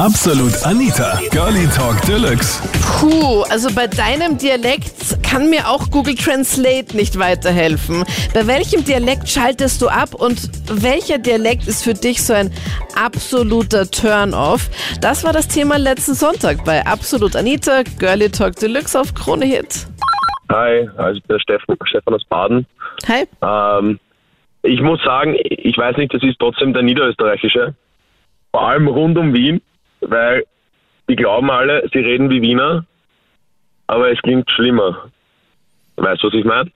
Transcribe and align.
Absolut 0.00 0.64
Anita, 0.64 1.20
Girlie 1.30 1.68
Talk 1.76 2.00
Deluxe. 2.06 2.62
Puh, 2.98 3.42
also 3.50 3.68
bei 3.74 3.86
deinem 3.86 4.38
Dialekt 4.38 5.18
kann 5.22 5.50
mir 5.50 5.68
auch 5.68 5.90
Google 5.90 6.14
Translate 6.14 6.96
nicht 6.96 7.18
weiterhelfen. 7.18 8.04
Bei 8.32 8.46
welchem 8.46 8.82
Dialekt 8.82 9.28
schaltest 9.28 9.82
du 9.82 9.88
ab 9.88 10.14
und 10.14 10.40
welcher 10.82 11.18
Dialekt 11.18 11.68
ist 11.68 11.84
für 11.84 11.92
dich 11.92 12.24
so 12.24 12.32
ein 12.32 12.50
absoluter 12.98 13.90
Turn-off? 13.90 14.70
Das 15.02 15.22
war 15.22 15.34
das 15.34 15.48
Thema 15.48 15.76
letzten 15.76 16.14
Sonntag 16.14 16.64
bei 16.64 16.80
Absolut 16.86 17.36
Anita, 17.36 17.82
Girlie 17.98 18.30
Talk 18.30 18.56
Deluxe 18.56 18.98
auf 18.98 19.12
Krone 19.12 19.44
Hit. 19.44 19.86
Hi, 20.50 20.88
also 20.96 21.18
ich 21.18 21.22
bin 21.24 21.36
der 21.36 21.40
Stefan, 21.40 21.76
Stefan 21.84 22.14
aus 22.14 22.24
Baden. 22.24 22.66
Hi. 23.06 23.28
Ähm, 23.42 24.00
ich 24.62 24.80
muss 24.80 25.02
sagen, 25.04 25.36
ich 25.44 25.76
weiß 25.76 25.98
nicht, 25.98 26.14
das 26.14 26.22
ist 26.22 26.38
trotzdem 26.38 26.72
der 26.72 26.84
niederösterreichische. 26.84 27.74
Vor 28.50 28.66
allem 28.66 28.88
rund 28.88 29.18
um 29.18 29.34
Wien, 29.34 29.60
weil 30.00 30.44
die 31.08 31.16
glauben 31.16 31.50
alle, 31.50 31.88
sie 31.92 31.98
reden 31.98 32.30
wie 32.30 32.42
Wiener, 32.42 32.84
aber 33.86 34.10
es 34.12 34.20
klingt 34.22 34.50
schlimmer. 34.50 35.10
Weißt 35.96 36.22
du, 36.22 36.28
was 36.28 36.34
ich 36.34 36.44
meine? 36.44 36.70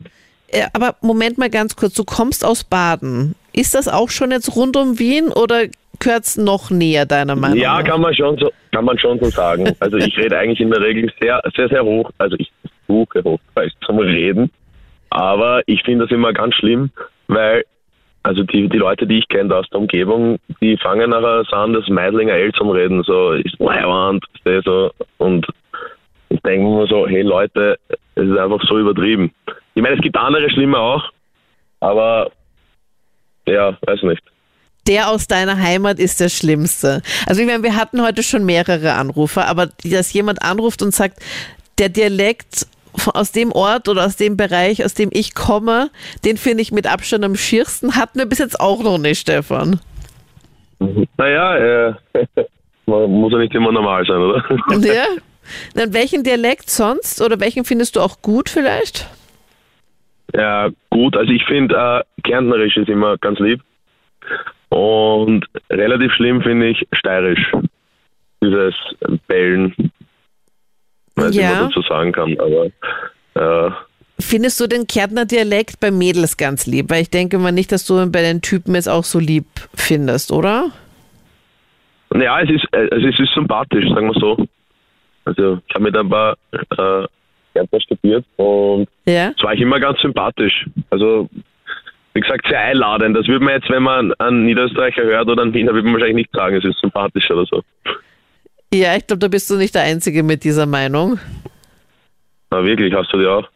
Ja, 0.53 0.69
aber 0.73 0.97
Moment 1.01 1.39
mal 1.39 1.51
ganz 1.51 1.77
kurz, 1.77 1.95
du 1.95 2.05
kommst 2.05 2.45
aus 2.45 2.65
Baden. 2.65 3.35
Ist 3.53 3.75
das 3.75 3.89
auch 3.89 4.11
schon 4.11 4.31
jetzt 4.31 4.55
rund 4.57 4.77
um 4.77 4.99
Wien 4.99 5.29
oder 5.29 5.65
gehört 6.01 6.25
es 6.25 6.37
noch 6.37 6.71
näher 6.71 7.07
deiner 7.07 7.37
Meinung 7.37 7.57
Ja, 7.59 7.79
nach? 7.79 7.85
kann 7.85 8.01
man 8.01 8.15
schon 8.15 8.37
so, 8.39 8.53
kann 8.73 8.85
man 8.85 8.99
schon 8.99 9.19
so 9.21 9.31
sagen. 9.31 9.73
Also 9.81 9.97
ich 9.97 10.17
rede 10.19 10.37
eigentlich 10.39 10.61
in 10.61 10.71
der 10.71 10.81
Regel 10.81 11.11
sehr, 11.21 11.41
sehr, 11.57 11.69
sehr 11.69 11.85
hoch. 11.85 12.11
Also 12.19 12.37
ich 12.39 12.51
suche 12.87 13.23
Hochdeutsch 13.25 13.73
zum 13.87 13.99
Reden. 13.99 14.51
Aber 15.11 15.63
ich 15.67 15.83
finde 15.85 16.05
das 16.05 16.13
immer 16.13 16.33
ganz 16.33 16.55
schlimm, 16.57 16.91
weil 17.29 17.65
also 18.25 18.43
die, 18.43 18.69
die 18.69 18.79
Leute, 18.79 19.07
die 19.07 19.19
ich 19.19 19.29
kenne 19.29 19.55
aus 19.55 19.69
der 19.71 19.81
Umgebung, 19.81 20.39
die 20.61 20.77
fangen 20.79 21.11
nachher 21.11 21.45
an, 21.53 21.75
das 21.75 21.87
Meidlinger 21.89 22.33
L 22.33 22.53
zum 22.53 22.71
Reden, 22.71 23.03
so 23.05 23.33
ist 23.33 23.59
Leiwand, 23.59 24.25
so 24.65 24.91
und 25.19 25.47
ich 26.31 26.41
denke 26.41 26.67
mir 26.67 26.87
so, 26.87 27.07
hey 27.07 27.23
Leute, 27.23 27.79
es 28.15 28.25
ist 28.25 28.39
einfach 28.39 28.61
so 28.67 28.79
übertrieben. 28.79 29.31
Ich 29.75 29.83
meine, 29.83 29.97
es 29.97 30.01
gibt 30.01 30.17
andere 30.17 30.51
schlimme 30.51 30.79
auch, 30.79 31.05
aber 31.81 32.31
ja, 33.47 33.77
weiß 33.83 34.03
nicht. 34.05 34.23
Der 34.87 35.11
aus 35.11 35.27
deiner 35.27 35.59
Heimat 35.59 35.99
ist 35.99 36.21
der 36.21 36.31
Schlimmste. 36.31 37.03
Also 37.27 37.43
ich 37.43 37.47
meine, 37.47 37.63
wir 37.63 37.77
hatten 37.77 38.03
heute 38.03 38.23
schon 38.23 38.45
mehrere 38.45 38.95
Anrufer, 38.95 39.47
aber 39.49 39.69
dass 39.85 40.13
jemand 40.13 40.43
anruft 40.43 40.83
und 40.83 40.95
sagt, 40.95 41.19
der 41.79 41.91
Dialekt 41.91 42.67
aus 43.13 43.33
dem 43.33 43.53
Ort 43.53 43.89
oder 43.89 44.05
aus 44.07 44.17
dem 44.17 44.37
Bereich, 44.37 44.85
aus 44.85 44.95
dem 44.95 45.11
ich 45.13 45.35
komme, 45.35 45.91
den 46.25 46.37
finde 46.37 46.63
ich 46.63 46.73
mit 46.73 46.91
Abstand 46.91 47.25
am 47.25 47.37
schiersten, 47.37 47.97
hatten 47.97 48.19
wir 48.19 48.27
bis 48.27 48.39
jetzt 48.39 48.61
auch 48.61 48.83
noch 48.83 48.99
nicht, 48.99 49.21
Stefan. 49.21 49.81
Naja, 51.17 51.57
äh, 51.57 51.95
man 52.87 53.11
muss 53.11 53.33
ja 53.33 53.39
nicht 53.39 53.55
immer 53.55 53.73
normal 53.73 54.05
sein, 54.07 54.19
oder? 54.19 54.45
Ja? 54.95 55.05
Dann 55.75 55.93
welchen 55.93 56.25
Dialekt 56.25 56.71
sonst 56.71 57.21
oder 57.21 57.39
welchen 57.39 57.65
findest 57.65 57.97
du 57.97 58.01
auch 58.01 58.23
gut 58.23 58.49
vielleicht? 58.49 59.07
Ja, 60.35 60.71
gut, 60.91 61.17
also 61.17 61.31
ich 61.31 61.45
finde, 61.45 61.75
äh, 61.77 62.23
Kärntnerisch 62.23 62.77
ist 62.77 62.89
immer 62.89 63.19
ganz 63.19 63.39
lieb. 63.39 63.61
Und 64.71 65.47
relativ 65.71 66.13
schlimm 66.15 66.43
finde 66.43 66.69
ich 66.69 66.87
Steirisch. 66.93 67.53
Dieses 68.43 68.75
Bellen. 69.29 69.93
Weiß 71.17 71.31
nicht, 71.31 71.37
Ja. 71.41 71.51
was 71.51 71.59
man 71.61 71.69
dazu 71.71 71.83
sagen 71.83 72.13
kann, 72.13 72.37
aber 72.39 72.67
äh, 73.69 73.71
Findest 74.21 74.61
du 74.61 74.69
den 74.69 74.87
Kärntner 74.87 75.25
Dialekt 75.27 75.81
bei 75.81 75.91
Mädels 75.91 76.37
ganz 76.37 76.67
lieb? 76.67 76.89
Weil 76.89 77.03
ich 77.03 77.11
denke 77.11 77.39
mal 77.39 77.51
nicht, 77.51 77.73
dass 77.73 77.85
du 77.85 77.99
ihn 78.01 78.13
bei 78.13 78.23
den 78.23 78.43
Typen 78.43 78.75
jetzt 78.77 78.89
auch 78.89 79.03
so 79.05 79.19
lieb 79.19 79.47
findest, 79.75 80.31
oder? 80.31 80.71
ja, 82.15 82.41
es 82.41 82.49
ist, 82.51 82.65
also 82.73 83.07
es 83.09 83.19
ist 83.19 83.35
sympathisch, 83.35 83.85
sagen 83.89 84.07
wir 84.07 84.21
so. 84.21 84.47
Also 85.25 85.59
ich 85.67 85.75
habe 85.75 85.85
mit 85.85 85.97
ein 85.97 86.09
paar 86.09 86.37
äh, 86.53 87.07
Kärntner 87.55 87.81
studiert 87.81 88.25
und 88.37 88.87
Ja. 89.07 89.33
es 89.37 89.43
war 89.43 89.53
ich 89.55 89.61
immer 89.61 89.81
ganz 89.81 90.01
sympathisch. 90.01 90.65
Also 90.91 91.29
wie 92.13 92.21
gesagt, 92.21 92.47
sehr 92.49 92.61
einladend. 92.61 93.17
Das 93.17 93.27
würde 93.27 93.45
man 93.45 93.55
jetzt, 93.55 93.69
wenn 93.69 93.83
man 93.83 94.13
einen 94.21 94.45
Niederösterreicher 94.45 95.03
hört 95.03 95.27
oder 95.29 95.43
einen 95.43 95.53
Wiener, 95.55 95.73
würde 95.73 95.85
man 95.89 95.95
wahrscheinlich 95.95 96.27
nicht 96.27 96.33
sagen, 96.33 96.55
es 96.57 96.65
ist 96.65 96.79
sympathisch 96.81 97.29
oder 97.33 97.47
so. 97.47 97.63
Ja, 98.75 98.97
ich 98.97 99.07
glaube, 99.07 99.21
da 99.21 99.29
bist 99.29 99.49
du 99.51 99.57
nicht 99.57 99.75
der 99.75 99.83
Einzige 99.83 100.23
mit 100.25 100.43
dieser 100.43 100.67
Meinung. 100.67 101.21
Na 102.51 102.65
wirklich, 102.65 102.93
hast 102.93 103.13
du 103.13 103.19
die 103.19 103.27
auch? 103.27 103.49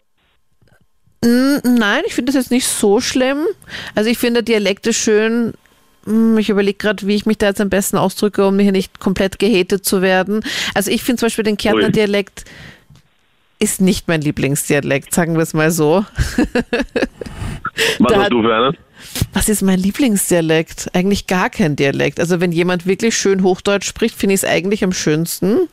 Nein, 1.22 2.02
ich 2.06 2.14
finde 2.14 2.32
das 2.32 2.40
jetzt 2.40 2.52
nicht 2.52 2.68
so 2.68 3.00
schlimm. 3.00 3.44
Also 3.96 4.08
ich 4.08 4.18
finde 4.18 4.44
Dialekte 4.44 4.92
schön. 4.92 5.54
Mm, 6.04 6.38
Ich 6.38 6.48
überlege 6.50 6.78
gerade, 6.78 7.04
wie 7.08 7.16
ich 7.16 7.26
mich 7.26 7.38
da 7.38 7.46
jetzt 7.48 7.60
am 7.60 7.68
besten 7.68 7.96
ausdrücke, 7.96 8.46
um 8.46 8.56
hier 8.60 8.70
nicht 8.70 9.00
komplett 9.00 9.40
gehatet 9.40 9.84
zu 9.84 10.02
werden. 10.02 10.44
Also 10.74 10.92
ich 10.92 11.02
finde 11.02 11.18
zum 11.18 11.26
Beispiel 11.26 11.42
den 11.44 11.56
Kärntner. 11.56 11.90
Dialekt 11.90 12.44
ist 13.58 13.80
nicht 13.80 14.06
mein 14.06 14.20
Lieblingsdialekt, 14.20 15.12
sagen 15.12 15.34
wir 15.34 15.42
es 15.42 15.52
mal 15.54 15.72
so. 15.72 16.04
Was 17.98 18.12
Da 18.12 18.22
hast 18.22 18.30
du 18.30 18.40
für 18.42 18.54
einen? 18.54 18.76
Was 19.32 19.48
ist 19.48 19.62
mein 19.62 19.78
Lieblingsdialekt? 19.78 20.88
Eigentlich 20.94 21.26
gar 21.26 21.50
kein 21.50 21.76
Dialekt. 21.76 22.18
Also 22.20 22.40
wenn 22.40 22.52
jemand 22.52 22.86
wirklich 22.86 23.16
schön 23.16 23.42
Hochdeutsch 23.42 23.86
spricht, 23.86 24.14
finde 24.16 24.34
ich 24.34 24.42
es 24.42 24.48
eigentlich 24.48 24.82
am 24.82 24.92
schönsten. 24.92 25.68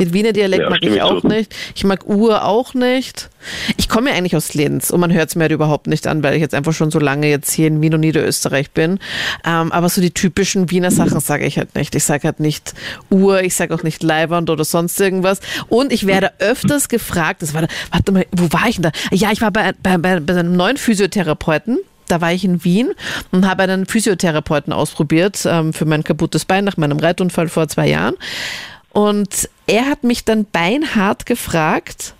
Den 0.00 0.12
Wiener 0.12 0.32
Dialekt 0.32 0.62
Ja, 0.62 0.70
mag 0.70 0.84
ich 0.84 1.02
auch 1.02 1.22
zu. 1.22 1.26
nicht. 1.26 1.52
Ich 1.74 1.82
mag 1.82 2.06
Ur 2.06 2.44
auch 2.44 2.72
nicht. 2.72 3.30
Ich 3.78 3.88
komme 3.88 4.10
ja 4.10 4.16
eigentlich 4.16 4.36
aus 4.36 4.54
Linz 4.54 4.90
und 4.90 5.00
man 5.00 5.12
hört 5.12 5.30
es 5.30 5.34
mir 5.34 5.42
halt 5.42 5.52
überhaupt 5.52 5.88
nicht 5.88 6.06
an, 6.06 6.22
weil 6.22 6.34
ich 6.34 6.40
jetzt 6.40 6.54
einfach 6.54 6.72
schon 6.72 6.92
so 6.92 7.00
lange 7.00 7.28
jetzt 7.28 7.50
hier 7.50 7.66
in 7.66 7.80
Wien 7.82 7.94
und 7.94 8.00
Niederösterreich 8.00 8.70
bin. 8.70 9.00
Ähm, 9.44 9.72
aber 9.72 9.88
so 9.88 10.00
die 10.00 10.12
typischen 10.12 10.70
Wiener 10.70 10.92
Sachen 10.92 11.18
sage 11.18 11.46
ich 11.46 11.58
halt 11.58 11.74
nicht. 11.74 11.96
Ich 11.96 12.04
sage 12.04 12.28
halt 12.28 12.38
nicht 12.38 12.74
Ur, 13.10 13.42
ich 13.42 13.56
sage 13.56 13.74
auch 13.74 13.82
nicht 13.82 14.04
Leiband 14.04 14.50
oder 14.50 14.64
sonst 14.64 15.00
irgendwas. 15.00 15.40
Und 15.68 15.92
ich 15.92 16.06
werde 16.06 16.30
öfters 16.38 16.88
gefragt, 16.88 17.42
das 17.42 17.52
war, 17.52 17.66
warte 17.90 18.12
mal, 18.12 18.24
wo 18.30 18.52
war 18.52 18.68
ich 18.68 18.76
denn 18.76 18.84
da? 18.84 18.92
Ja, 19.10 19.32
ich 19.32 19.40
war 19.40 19.50
bei, 19.50 19.72
bei, 19.82 19.96
bei 19.98 20.12
einem 20.12 20.54
neuen 20.54 20.76
Physiotherapeuten. 20.76 21.78
Da 22.08 22.20
war 22.20 22.32
ich 22.32 22.44
in 22.44 22.64
Wien 22.64 22.92
und 23.30 23.46
habe 23.46 23.62
einen 23.62 23.86
Physiotherapeuten 23.86 24.72
ausprobiert 24.72 25.44
ähm, 25.46 25.72
für 25.72 25.84
mein 25.84 26.04
kaputtes 26.04 26.44
Bein 26.44 26.64
nach 26.64 26.76
meinem 26.76 26.98
Reitunfall 26.98 27.48
vor 27.48 27.68
zwei 27.68 27.88
Jahren. 27.88 28.14
Und 28.90 29.48
er 29.66 29.86
hat 29.86 30.02
mich 30.02 30.24
dann 30.24 30.46
beinhart 30.46 31.26
gefragt, 31.26 32.14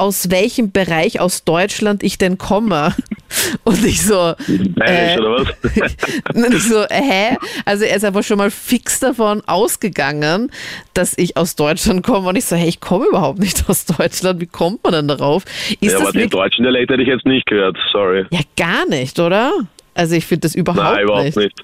aus 0.00 0.30
welchem 0.30 0.72
Bereich 0.72 1.20
aus 1.20 1.44
Deutschland 1.44 2.02
ich 2.02 2.16
denn 2.16 2.38
komme. 2.38 2.94
Und 3.64 3.84
ich 3.84 4.02
so, 4.02 4.34
Bayerisch 4.48 5.16
äh, 5.16 5.20
oder 5.20 5.44
was? 5.44 5.94
und 6.34 6.54
ich 6.54 6.64
so, 6.64 6.84
hä? 6.90 7.36
Also 7.64 7.84
er 7.84 7.94
ist 7.94 8.04
aber 8.04 8.24
schon 8.24 8.38
mal 8.38 8.50
fix 8.50 8.98
davon 8.98 9.40
ausgegangen, 9.46 10.50
dass 10.94 11.16
ich 11.16 11.36
aus 11.36 11.54
Deutschland 11.54 12.02
komme. 12.02 12.28
Und 12.28 12.36
ich 12.36 12.46
so, 12.46 12.56
hey, 12.56 12.68
ich 12.68 12.80
komme 12.80 13.06
überhaupt 13.06 13.38
nicht 13.38 13.62
aus 13.68 13.84
Deutschland. 13.84 14.40
Wie 14.40 14.46
kommt 14.46 14.82
man 14.82 14.94
denn 14.94 15.06
darauf? 15.06 15.44
Ist 15.80 15.92
ja, 15.92 16.00
aber 16.00 16.10
den 16.10 16.28
deutschen 16.28 16.64
Dialekt 16.64 16.90
hätte 16.90 17.02
ich 17.02 17.08
jetzt 17.08 17.24
nicht 17.24 17.46
gehört, 17.46 17.76
sorry. 17.92 18.24
Ja, 18.30 18.40
gar 18.56 18.86
nicht, 18.88 19.18
oder? 19.20 19.52
Also 19.94 20.16
ich 20.16 20.26
finde 20.26 20.40
das 20.40 20.56
überhaupt, 20.56 20.82
Nein, 20.82 21.04
überhaupt 21.04 21.24
nicht. 21.26 21.36
nicht. 21.36 21.62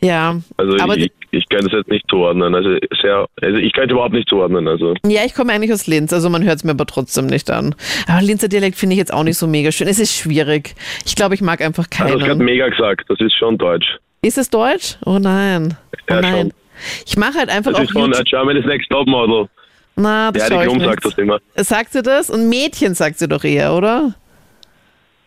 Ja, 0.00 0.36
Also 0.56 0.76
aber 0.78 0.96
ich, 0.96 1.10
ich 1.32 1.48
könnte 1.48 1.66
es 1.66 1.72
jetzt 1.72 1.88
nicht 1.88 2.04
zuordnen. 2.08 2.54
Also 2.54 2.76
sehr, 3.02 3.26
also 3.42 3.56
ich 3.58 3.72
könnte 3.72 3.94
überhaupt 3.94 4.14
nicht 4.14 4.28
zuordnen. 4.28 4.68
Also 4.68 4.94
Ja, 5.04 5.22
ich 5.24 5.34
komme 5.34 5.52
eigentlich 5.52 5.72
aus 5.72 5.86
Linz, 5.88 6.12
also 6.12 6.30
man 6.30 6.44
hört 6.44 6.56
es 6.56 6.64
mir 6.64 6.70
aber 6.70 6.86
trotzdem 6.86 7.26
nicht 7.26 7.50
an. 7.50 7.74
Aber 8.06 8.22
Linzer 8.22 8.48
Dialekt 8.48 8.76
finde 8.76 8.94
ich 8.94 8.98
jetzt 8.98 9.12
auch 9.12 9.24
nicht 9.24 9.36
so 9.38 9.46
mega 9.48 9.72
schön. 9.72 9.88
Es 9.88 9.98
ist 9.98 10.14
schwierig. 10.14 10.74
Ich 11.04 11.16
glaube, 11.16 11.34
ich 11.34 11.40
mag 11.40 11.60
einfach 11.60 11.86
also 11.98 12.14
das 12.14 12.22
hat 12.22 12.28
keinen. 12.28 12.44
mega 12.44 12.68
gesagt, 12.68 13.04
das 13.08 13.18
ist 13.20 13.34
schon 13.36 13.58
deutsch. 13.58 13.86
Ist 14.22 14.38
es 14.38 14.50
Deutsch? 14.50 14.96
Oh 15.04 15.18
nein. 15.18 15.76
Oh 15.92 16.14
Ja, 16.14 16.20
nein. 16.20 16.34
schon. 16.42 16.52
Ich 17.06 17.16
mache 17.16 17.34
halt 17.38 17.48
einfach 17.50 17.72
Das 17.72 17.80
auf 17.80 17.86
ist 17.86 17.92
von. 17.92 18.12
Germany's 18.30 18.66
Next 18.66 18.88
Topmodel. 18.90 19.48
Na, 19.96 20.30
das 20.30 20.48
Ja, 20.48 20.64
die 20.64 20.80
sagt 20.84 21.04
das 21.04 21.18
immer. 21.18 21.38
Sagt 21.56 21.92
sie 21.92 22.02
das? 22.02 22.30
Und 22.30 22.48
Mädchen 22.48 22.94
sagt 22.94 23.18
sie 23.18 23.26
doch 23.26 23.42
eher, 23.42 23.74
oder? 23.74 24.14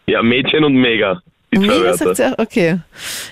Ja, 0.07 0.23
Mädchen 0.23 0.63
und 0.63 0.73
mega. 0.75 1.21
Mega 1.59 1.73
Wörter. 1.81 1.97
sagt 1.97 2.17
sie 2.17 2.25
auch, 2.25 2.39
okay. 2.39 2.79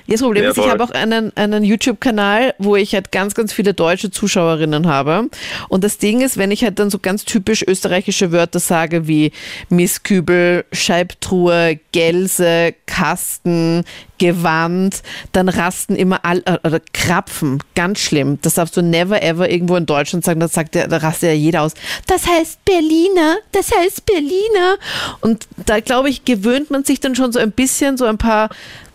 Das 0.07 0.22
Problem 0.22 0.44
Ja, 0.44 0.50
ist, 0.50 0.57
ich 0.57 0.68
habe 0.69 0.84
auch 0.84 0.91
einen, 0.91 1.35
einen 1.38 1.63
YouTube-Kanal, 1.63 2.53
wo 2.57 2.75
ich 2.75 2.94
halt 2.94 3.12
ganz, 3.13 3.34
ganz 3.34 3.53
viele 3.53 3.74
deutsche 3.74 4.12
Zuschauerinnen 4.12 4.88
habe. 4.88 5.29
Und 5.70 5.84
das 5.85 5.97
Ding 5.99 6.20
ist, 6.22 6.38
wenn 6.38 6.52
ich 6.52 6.64
halt 6.64 6.79
dann 6.79 6.90
so 6.90 6.99
ganz 6.99 7.23
typisch 7.23 7.64
österreichische 7.66 8.32
Wörter 8.34 8.59
sage 8.59 9.08
wie 9.08 9.32
Misskübel, 9.70 10.66
Scheibtruhe, 10.73 11.79
Gelse, 11.94 12.73
Kasten, 12.85 13.85
Gewand, 14.20 15.02
dann 15.32 15.50
rasten 15.50 15.96
immer 15.96 16.24
all, 16.24 16.44
äh, 16.46 16.58
oder 16.66 16.80
Krapfen, 16.94 17.64
ganz 17.76 18.00
schlimm. 18.00 18.38
Das 18.42 18.56
darfst 18.56 18.78
du 18.78 18.82
never 18.82 19.24
ever 19.24 19.50
irgendwo 19.50 19.76
in 19.76 19.86
Deutschland 19.86 20.24
sagen, 20.24 20.40
das 20.40 20.54
sagt 20.54 20.76
da 20.76 20.86
rastet 20.98 21.30
ja 21.30 21.36
jeder 21.36 21.64
aus. 21.64 21.74
Das 22.06 22.28
heißt 22.28 22.64
Berliner, 22.66 23.38
das 23.52 23.72
heißt 23.72 24.06
Berliner. 24.06 24.78
Und 25.22 25.48
da 25.66 25.80
glaube 25.80 26.10
ich, 26.10 26.26
gewöhnt 26.26 26.70
man 26.70 26.84
sich 26.84 27.00
dann 27.00 27.16
schon 27.16 27.32
so 27.32 27.40
ein 27.40 27.52
bisschen 27.52 27.98
so 27.98 28.06
ein 28.06 28.18
paar 28.18 28.50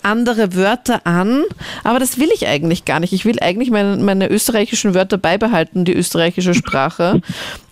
andere 0.05 0.55
Wörter 0.55 1.07
an, 1.07 1.45
aber 1.83 1.99
das 1.99 2.19
will 2.19 2.29
ich 2.33 2.47
eigentlich 2.47 2.85
gar 2.85 3.01
nicht. 3.01 3.13
Ich 3.13 3.25
will 3.25 3.39
eigentlich 3.41 3.71
meine, 3.71 3.97
meine 3.97 4.31
österreichischen 4.31 4.95
Wörter 4.95 5.19
beibehalten, 5.19 5.85
die 5.85 5.95
österreichische 5.95 6.55
Sprache. 6.55 7.23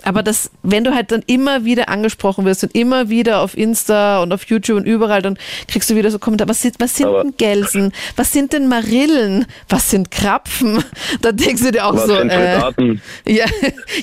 Aber 0.04 0.22
das, 0.22 0.50
wenn 0.62 0.84
du 0.84 0.94
halt 0.94 1.12
dann 1.12 1.22
immer 1.26 1.64
wieder 1.64 1.88
angesprochen 1.88 2.44
wirst 2.44 2.62
und 2.64 2.74
immer 2.74 3.08
wieder 3.08 3.40
auf 3.40 3.56
Insta 3.56 4.22
und 4.22 4.32
auf 4.32 4.44
YouTube 4.44 4.76
und 4.78 4.84
überall, 4.86 5.22
dann 5.22 5.38
kriegst 5.68 5.90
du 5.90 5.96
wieder 5.96 6.10
so 6.10 6.18
Kommentare, 6.18 6.50
was 6.50 6.62
sind, 6.62 6.76
was 6.78 6.96
sind 6.96 7.06
Aber- 7.06 7.22
denn 7.22 7.34
Gelsen? 7.36 7.92
Was 8.16 8.32
sind 8.32 8.52
denn 8.52 8.68
Marillen? 8.68 9.46
Was 9.68 9.90
sind 9.90 10.10
Krapfen? 10.10 10.82
Da 11.20 11.30
denkst 11.30 11.62
du 11.62 11.70
dir 11.70 11.86
auch 11.86 11.94
Was 11.94 12.06
so, 12.06 12.14
äh, 12.14 12.58
ja, 13.28 13.44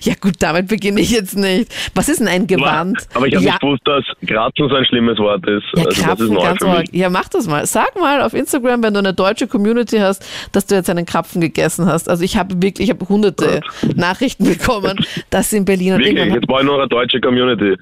ja 0.01 0.13
gut, 0.21 0.35
damit 0.39 0.67
beginne 0.67 1.01
ich 1.01 1.11
jetzt 1.11 1.35
nicht. 1.35 1.73
Was 1.95 2.07
ist 2.07 2.19
denn 2.19 2.27
ein 2.27 2.47
Gewand? 2.47 2.97
Aber 3.13 3.27
ich 3.27 3.35
habe 3.35 3.43
ja, 3.45 3.51
nicht 3.53 3.61
gewusst, 3.61 3.81
dass 3.85 4.03
Kratzen 4.27 4.69
so 4.69 4.75
ein 4.75 4.85
schlimmes 4.85 5.17
Wort 5.17 5.45
ist. 5.47 5.63
ja, 5.75 5.83
also 5.85 5.89
das 5.89 5.97
ist 5.97 6.03
Krapfen, 6.03 6.27
neu 6.33 6.41
ganz 6.41 6.61
arg. 6.63 6.85
Ja, 6.91 7.09
mach 7.09 7.27
das 7.29 7.47
mal. 7.47 7.65
Sag 7.65 7.99
mal 7.99 8.21
auf 8.21 8.33
Instagram, 8.33 8.83
wenn 8.83 8.93
du 8.93 8.99
eine 8.99 9.13
deutsche 9.13 9.47
Community 9.47 9.97
hast, 9.97 10.25
dass 10.51 10.65
du 10.65 10.75
jetzt 10.75 10.89
einen 10.89 11.05
Krapfen 11.05 11.41
gegessen 11.41 11.85
hast. 11.87 12.07
Also 12.09 12.23
ich 12.23 12.37
habe 12.37 12.61
wirklich, 12.61 12.89
ich 12.89 12.93
habe 12.95 13.07
hunderte 13.09 13.61
Nachrichten 13.95 14.45
bekommen, 14.45 14.97
dass 15.29 15.51
in 15.51 15.65
Berlin 15.65 15.88
und 15.93 16.05
Wirklich, 16.05 16.33
jetzt 16.33 16.49
war 16.49 16.59
ich 16.59 16.65
nur 16.65 16.75
eine 16.75 16.87
deutsche 16.87 17.19
Community. 17.19 17.77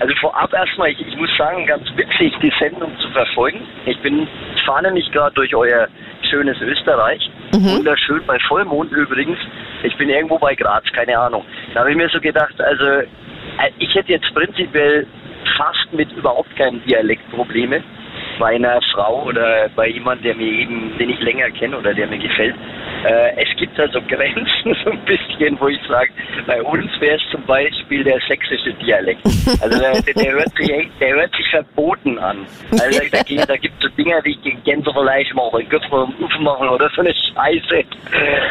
Also 0.00 0.14
vorab 0.16 0.52
erstmal, 0.52 0.90
ich, 0.90 1.00
ich 1.06 1.16
muss 1.16 1.30
sagen, 1.36 1.66
ganz 1.66 1.88
witzig, 1.96 2.32
die 2.42 2.52
Sendung 2.58 2.90
zu 2.98 3.08
verfolgen. 3.10 3.60
Ich 3.86 3.98
bin, 4.00 4.26
ich 4.56 4.62
fahre 4.62 4.82
nämlich 4.82 5.10
gerade 5.12 5.34
durch 5.34 5.54
euer 5.54 5.88
schönes 6.28 6.60
Österreich. 6.60 7.30
Wunderschön, 7.52 8.20
bei 8.26 8.38
Vollmond 8.48 8.90
übrigens. 8.90 9.38
Ich 9.84 9.96
bin 9.96 10.08
irgendwo 10.08 10.38
bei 10.38 10.54
Graz, 10.54 10.84
keine 10.92 11.16
Ahnung. 11.16 11.44
Da 11.72 11.80
habe 11.80 11.90
ich 11.90 11.96
mir 11.96 12.08
so 12.08 12.20
gedacht, 12.20 12.60
also 12.60 12.84
äh, 12.84 13.06
ich 13.78 13.94
hätte 13.94 14.12
jetzt 14.12 14.34
prinzipiell 14.34 15.06
fast 15.56 15.92
mit 15.92 16.10
überhaupt 16.12 16.54
keinem 16.56 16.82
Dialekt 16.84 17.30
Probleme 17.30 17.82
bei 18.38 18.54
einer 18.54 18.80
Frau 18.92 19.24
oder 19.24 19.68
bei 19.76 19.88
jemandem, 19.88 20.24
der 20.24 20.34
mir 20.34 20.46
eben, 20.52 20.96
den 20.98 21.10
ich 21.10 21.20
länger 21.20 21.50
kenne 21.50 21.78
oder 21.78 21.94
der 21.94 22.06
mir 22.06 22.18
gefällt. 22.18 22.54
Äh, 23.04 23.32
es 23.42 23.56
gibt 23.58 23.78
also 23.78 24.00
Grenzen 24.08 24.76
so 24.84 24.90
ein 24.90 25.00
bisschen, 25.04 25.58
wo 25.60 25.68
ich 25.68 25.78
sage, 25.88 26.10
bei 26.46 26.62
uns 26.62 26.90
wäre 27.00 27.16
es 27.16 27.22
zum 27.30 27.42
Beispiel 27.44 28.02
der 28.04 28.18
sächsische 28.28 28.72
Dialekt. 28.74 29.20
Also 29.60 29.78
der, 29.78 29.92
der, 30.02 30.32
hört 30.32 30.56
sich, 30.56 30.70
der 31.00 31.14
hört 31.14 31.34
sich 31.36 31.46
verboten 31.50 32.18
an. 32.18 32.46
Also 32.72 33.00
da, 33.12 33.18
da, 33.46 33.56
gibt 33.56 33.74
es 33.76 33.82
so 33.82 33.88
Dinge 33.96 34.20
wie 34.24 34.34
Gänsefleisch 34.64 35.32
machen, 35.34 35.68
Götter 35.68 36.08
machen 36.40 36.68
oder 36.68 36.90
so 36.94 37.02
eine 37.02 37.12
Scheiße. 37.14 37.84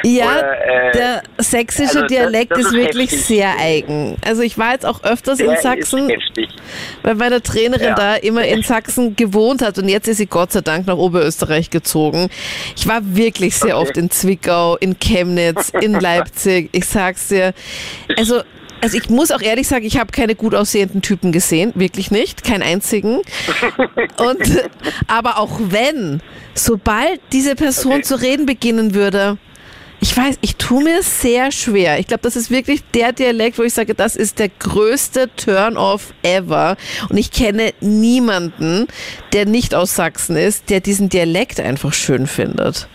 Ja, 0.03 0.25
Oder, 0.37 0.65
äh, 0.87 0.91
der 0.91 1.21
sächsische 1.37 1.87
also 1.89 2.01
das- 2.01 2.07
Dialekt 2.11 2.51
das 2.51 2.59
ist 2.59 2.65
ist 2.67 2.73
wirklich 2.73 3.11
heftig. 3.11 3.25
sehr 3.25 3.53
eigen. 3.59 4.17
Also 4.25 4.41
ich 4.43 4.57
war 4.57 4.73
jetzt 4.73 4.85
auch 4.85 5.03
öfters 5.03 5.39
in 5.39 5.47
der 5.47 5.57
Sachsen, 5.57 6.09
Ist 6.09 6.21
heftig. 6.37 6.49
weil 7.03 7.15
meine 7.15 7.41
Trainerin 7.41 7.87
Ja. 7.87 7.95
da 7.95 8.15
immer 8.15 8.43
in 8.45 8.61
Sachsen 8.63 9.15
gewohnt 9.15 9.61
hat 9.61 9.72
und 9.79 9.89
jetzt 9.89 10.07
ist 10.07 10.17
sie 10.17 10.25
Gott 10.27 10.51
sei 10.51 10.61
Dank 10.61 10.87
nach 10.87 10.97
Oberösterreich 10.97 11.69
gezogen. 11.69 12.29
Ich 12.75 12.87
war 12.87 13.01
wirklich 13.15 13.55
sehr 13.55 13.77
Okay. 13.77 13.87
oft 13.87 13.97
in 13.97 14.09
Zwickau, 14.09 14.75
in 14.77 14.97
Chemnitz, 14.99 15.71
in 15.81 15.93
Leipzig. 15.99 16.69
Ich 16.71 16.85
sag's 16.85 17.27
dir. 17.29 17.53
Also 18.17 18.41
also 18.81 18.97
ich 18.97 19.09
muss 19.09 19.31
auch 19.31 19.39
ehrlich 19.41 19.65
sagen, 19.69 19.85
ich 19.85 19.97
habe 19.97 20.11
keine 20.11 20.35
gut 20.35 20.53
aussehenden 20.53 21.01
Typen 21.01 21.31
gesehen, 21.31 21.71
wirklich 21.75 22.11
nicht, 22.11 22.43
keinen 22.43 22.63
einzigen. 22.63 23.21
Und 24.17 24.61
aber 25.07 25.37
auch 25.39 25.57
wenn, 25.69 26.21
sobald 26.53 27.21
diese 27.31 27.55
Person 27.55 27.93
Okay. 27.93 28.01
zu 28.01 28.21
reden 28.21 28.45
beginnen 28.45 28.93
würde, 28.93 29.37
ich 30.03 30.17
weiß, 30.17 30.37
ich 30.41 30.57
tue 30.57 30.83
mir 30.83 31.01
sehr 31.01 31.49
schwer. 31.53 31.97
Ich 31.97 32.07
glaube, 32.07 32.23
das 32.23 32.35
ist 32.35 32.51
wirklich 32.51 32.81
der 32.91 33.13
Dialekt, 33.13 33.57
wo 33.57 33.63
ich 33.63 33.73
sage, 33.73 33.95
das 33.95 34.17
ist 34.17 34.37
der 34.37 34.49
größte 34.49 35.33
Turn-off 35.37 36.13
ever. 36.23 36.75
Und 37.09 37.15
ich 37.15 37.31
kenne 37.31 37.71
niemanden, 37.79 38.87
der 39.31 39.45
nicht 39.45 39.73
aus 39.73 39.95
Sachsen 39.95 40.35
ist, 40.35 40.69
der 40.69 40.81
diesen 40.81 41.07
Dialekt 41.07 41.61
einfach 41.61 41.93
schön 41.93 42.27
findet. 42.27 42.89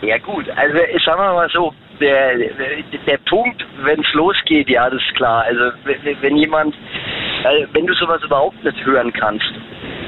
Ja 0.00 0.16
gut, 0.16 0.48
also 0.56 0.78
sagen 1.04 1.20
wir 1.20 1.34
mal 1.34 1.50
so, 1.50 1.74
der, 2.00 2.38
der, 3.06 3.18
Punkt, 3.28 3.62
wenn 3.82 4.00
es 4.00 4.14
losgeht, 4.14 4.70
ja, 4.70 4.88
das 4.88 5.02
ist 5.02 5.14
klar. 5.16 5.44
Also 5.44 5.64
wenn, 6.22 6.36
jemand, 6.38 6.74
also 7.44 7.66
wenn 7.74 7.86
du 7.86 7.92
sowas 7.92 8.22
überhaupt 8.24 8.64
nicht 8.64 8.82
hören 8.86 9.12
kannst. 9.12 9.52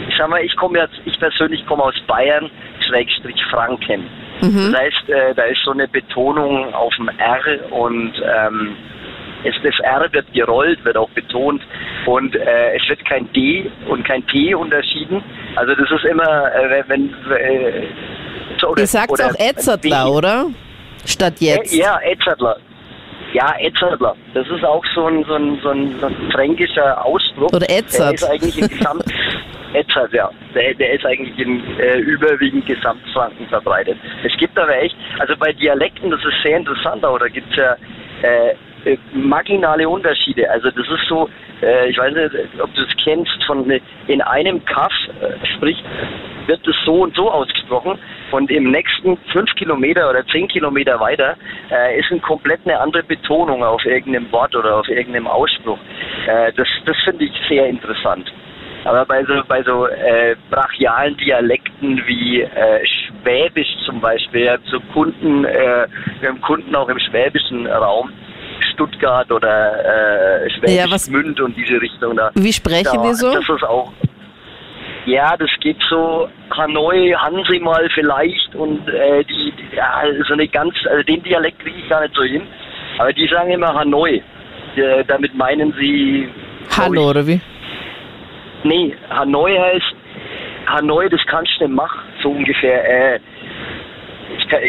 Ich 0.09 0.17
sag 0.17 0.31
mal, 0.31 0.43
ich 0.43 0.57
komme 0.57 0.79
jetzt, 0.79 0.99
ich 1.05 1.19
persönlich 1.21 1.67
komme 1.67 1.83
aus 1.83 2.01
Bayern, 2.07 2.51
Schrägstrich 2.87 3.45
Franken. 3.51 4.09
Das 4.41 4.81
heißt, 4.81 5.09
äh, 5.09 5.35
da 5.35 5.43
ist 5.45 5.61
so 5.65 5.73
eine 5.73 5.89
Betonung 5.89 6.73
auf 6.75 6.95
dem 6.97 7.09
R 7.09 7.73
und 7.73 8.13
ähm, 8.23 8.77
es, 9.45 9.55
das 9.63 9.79
R 9.81 10.09
wird 10.13 10.33
gerollt, 10.33 10.85
wird 10.85 10.97
auch 10.97 11.11
betont 11.11 11.63
und 12.07 12.35
äh, 12.35 12.77
es 12.77 12.89
wird 12.89 13.05
kein 13.05 13.31
D 13.33 13.71
und 13.89 14.05
kein 14.07 14.27
T 14.27 14.55
unterschieden. 14.55 15.23
Also 15.57 15.75
das 15.75 15.91
ist 15.91 16.05
immer, 16.05 16.53
äh, 16.55 16.83
wenn... 16.89 17.15
Äh, 17.31 17.87
so, 18.61 18.75
Ihr 18.77 18.87
sagt 18.87 19.23
auch 19.23 19.35
Etzertler, 19.39 20.11
oder? 20.11 20.47
Statt 21.05 21.35
jetzt. 21.41 21.73
Äh, 21.73 21.79
Ja, 21.79 22.01
Etzertler. 22.03 22.57
Ja, 23.33 23.55
Etzertler. 23.59 24.17
Das 24.35 24.47
ist 24.49 24.65
auch 24.65 24.85
so 24.95 25.07
ein, 25.07 25.25
so 25.25 25.35
ein, 25.35 25.59
so 25.63 25.71
ein, 25.71 25.99
so 26.01 26.07
ein 26.07 26.31
fränkischer 26.33 27.05
Ausdruck. 27.05 27.53
Oder 27.53 27.69
Etzert. 27.69 28.07
Der 28.07 28.15
ist 28.15 28.25
eigentlich 28.25 28.59
in 28.59 28.69
Gesamt... 28.69 29.05
Etzert, 29.75 30.13
ja. 30.15 30.31
Der, 30.55 30.73
der 30.75 30.95
ist 30.95 31.05
eigentlich 31.05 31.39
in 31.39 31.63
äh, 31.79 31.99
überwiegend 31.99 32.65
Gesamtfranken 32.65 33.47
verbreitet. 33.49 33.99
Es 34.25 34.35
gibt 34.39 34.59
aber 34.59 34.75
echt, 34.81 34.97
also 35.19 35.35
bei 35.37 35.53
Dialekten, 35.53 36.11
das 36.11 36.21
ist 36.21 36.43
sehr 36.43 36.57
interessant, 36.57 37.05
aber 37.05 37.19
da 37.19 37.29
gibt 37.29 37.51
es 37.51 37.57
ja 37.57 37.77
äh, 38.23 38.55
äh, 38.89 38.99
marginale 39.13 39.89
Unterschiede. 39.89 40.51
Also 40.51 40.71
das 40.71 40.87
ist 40.87 41.09
so, 41.09 41.29
äh, 41.63 41.91
ich 41.91 41.99
weiß 41.99 42.15
nicht, 42.15 42.61
ob 42.61 42.75
du 42.75 42.83
es 42.83 42.97
kennst, 43.03 43.43
von 43.45 43.71
in 44.07 44.23
einem 44.23 44.65
Kaff 44.65 44.93
äh, 45.21 45.47
spricht, 45.47 45.85
wird 46.47 46.67
es 46.67 46.77
so 46.85 47.03
und 47.03 47.15
so 47.15 47.31
ausgesprochen 47.31 47.99
und 48.31 48.51
im 48.51 48.71
nächsten 48.71 49.17
fünf 49.33 49.55
Kilometer 49.57 50.09
oder 50.09 50.27
zehn 50.27 50.49
Kilometer 50.49 50.99
weiter 51.01 51.37
äh, 51.71 51.99
ist 51.99 52.11
eine 52.11 52.21
komplett 52.21 52.61
eine 52.65 52.79
andere 52.79 53.03
Betonung 53.03 53.63
auf 53.63 53.85
irgendeinem 53.85 54.31
Wort 54.33 54.55
oder 54.57 54.77
auf 54.77 54.89
irgendeinem 54.89 55.27
Ausspruch. 55.27 55.79
Äh, 56.27 56.53
das 56.57 56.69
das 56.85 56.97
finde 57.05 57.25
ich 57.25 57.33
sehr 57.49 57.67
interessant. 57.67 58.33
Aber 58.85 59.05
bei 59.05 59.25
so, 59.25 59.43
bei 59.47 59.63
so 59.63 59.87
äh, 59.87 60.37
brachialen 60.51 61.17
Dialekten 61.17 62.01
wie 62.07 62.43
äh, 62.43 62.87
Schwäbisch 62.87 63.69
zum 63.85 64.01
Beispiel, 64.01 64.45
ja, 64.45 64.57
so 64.65 64.81
Kunden, 64.93 65.45
äh, 65.45 65.87
wir 66.21 66.29
haben 66.29 66.41
Kunden 66.41 66.75
auch 66.75 66.89
im 66.89 66.99
schwäbischen 66.99 67.67
Raum, 67.67 68.11
Stuttgart 68.79 69.31
oder 69.33 70.45
äh, 70.45 70.51
Schwäbisch 70.51 70.71
Ja, 70.77 70.85
was- 70.89 71.11
Münd 71.11 71.41
und 71.41 71.57
diese 71.57 71.81
Richtung 71.81 72.17
da. 72.17 72.31
Wie 72.35 72.53
sprechen 72.53 72.85
da, 72.95 73.03
die 73.03 73.15
so? 73.15 73.33
Das 73.33 73.49
ist 73.49 73.65
auch. 73.65 73.93
Ja, 75.07 75.37
das 75.37 75.51
geht 75.61 75.79
so 75.89 76.29
Hanoi, 76.57 77.13
Hansi 77.17 77.59
mal 77.59 77.89
vielleicht 77.95 78.55
und 78.55 78.87
äh, 78.89 79.25
die, 79.25 79.53
die 79.53 79.77
ja, 79.77 80.03
so 80.27 80.35
eine 80.35 80.47
ganz, 80.47 80.75
also 80.89 81.03
den 81.03 81.23
Dialekt 81.23 81.59
kriege 81.61 81.77
ich 81.79 81.89
gar 81.89 82.03
nicht 82.03 82.15
so 82.15 82.23
hin. 82.23 82.43
Aber 82.99 83.13
die 83.13 83.27
sagen 83.27 83.51
immer 83.51 83.75
Hanoi. 83.75 84.23
Äh, 84.77 85.05
damit 85.07 85.35
meinen 85.35 85.73
sie. 85.73 86.29
Hallo, 86.77 87.03
ich, 87.03 87.09
oder 87.11 87.27
wie? 87.27 87.41
Nee, 88.65 88.95
Hanoi 89.11 89.57
heißt, 89.57 89.95
Hanoi, 90.67 91.09
das 91.09 91.21
kannst 91.27 91.53
du 91.59 91.65
nicht 91.67 91.75
machen, 91.75 92.01
so 92.23 92.31
ungefähr. 92.31 93.15
Äh, 93.17 93.21
ich 94.39 94.47
kann 94.49 94.61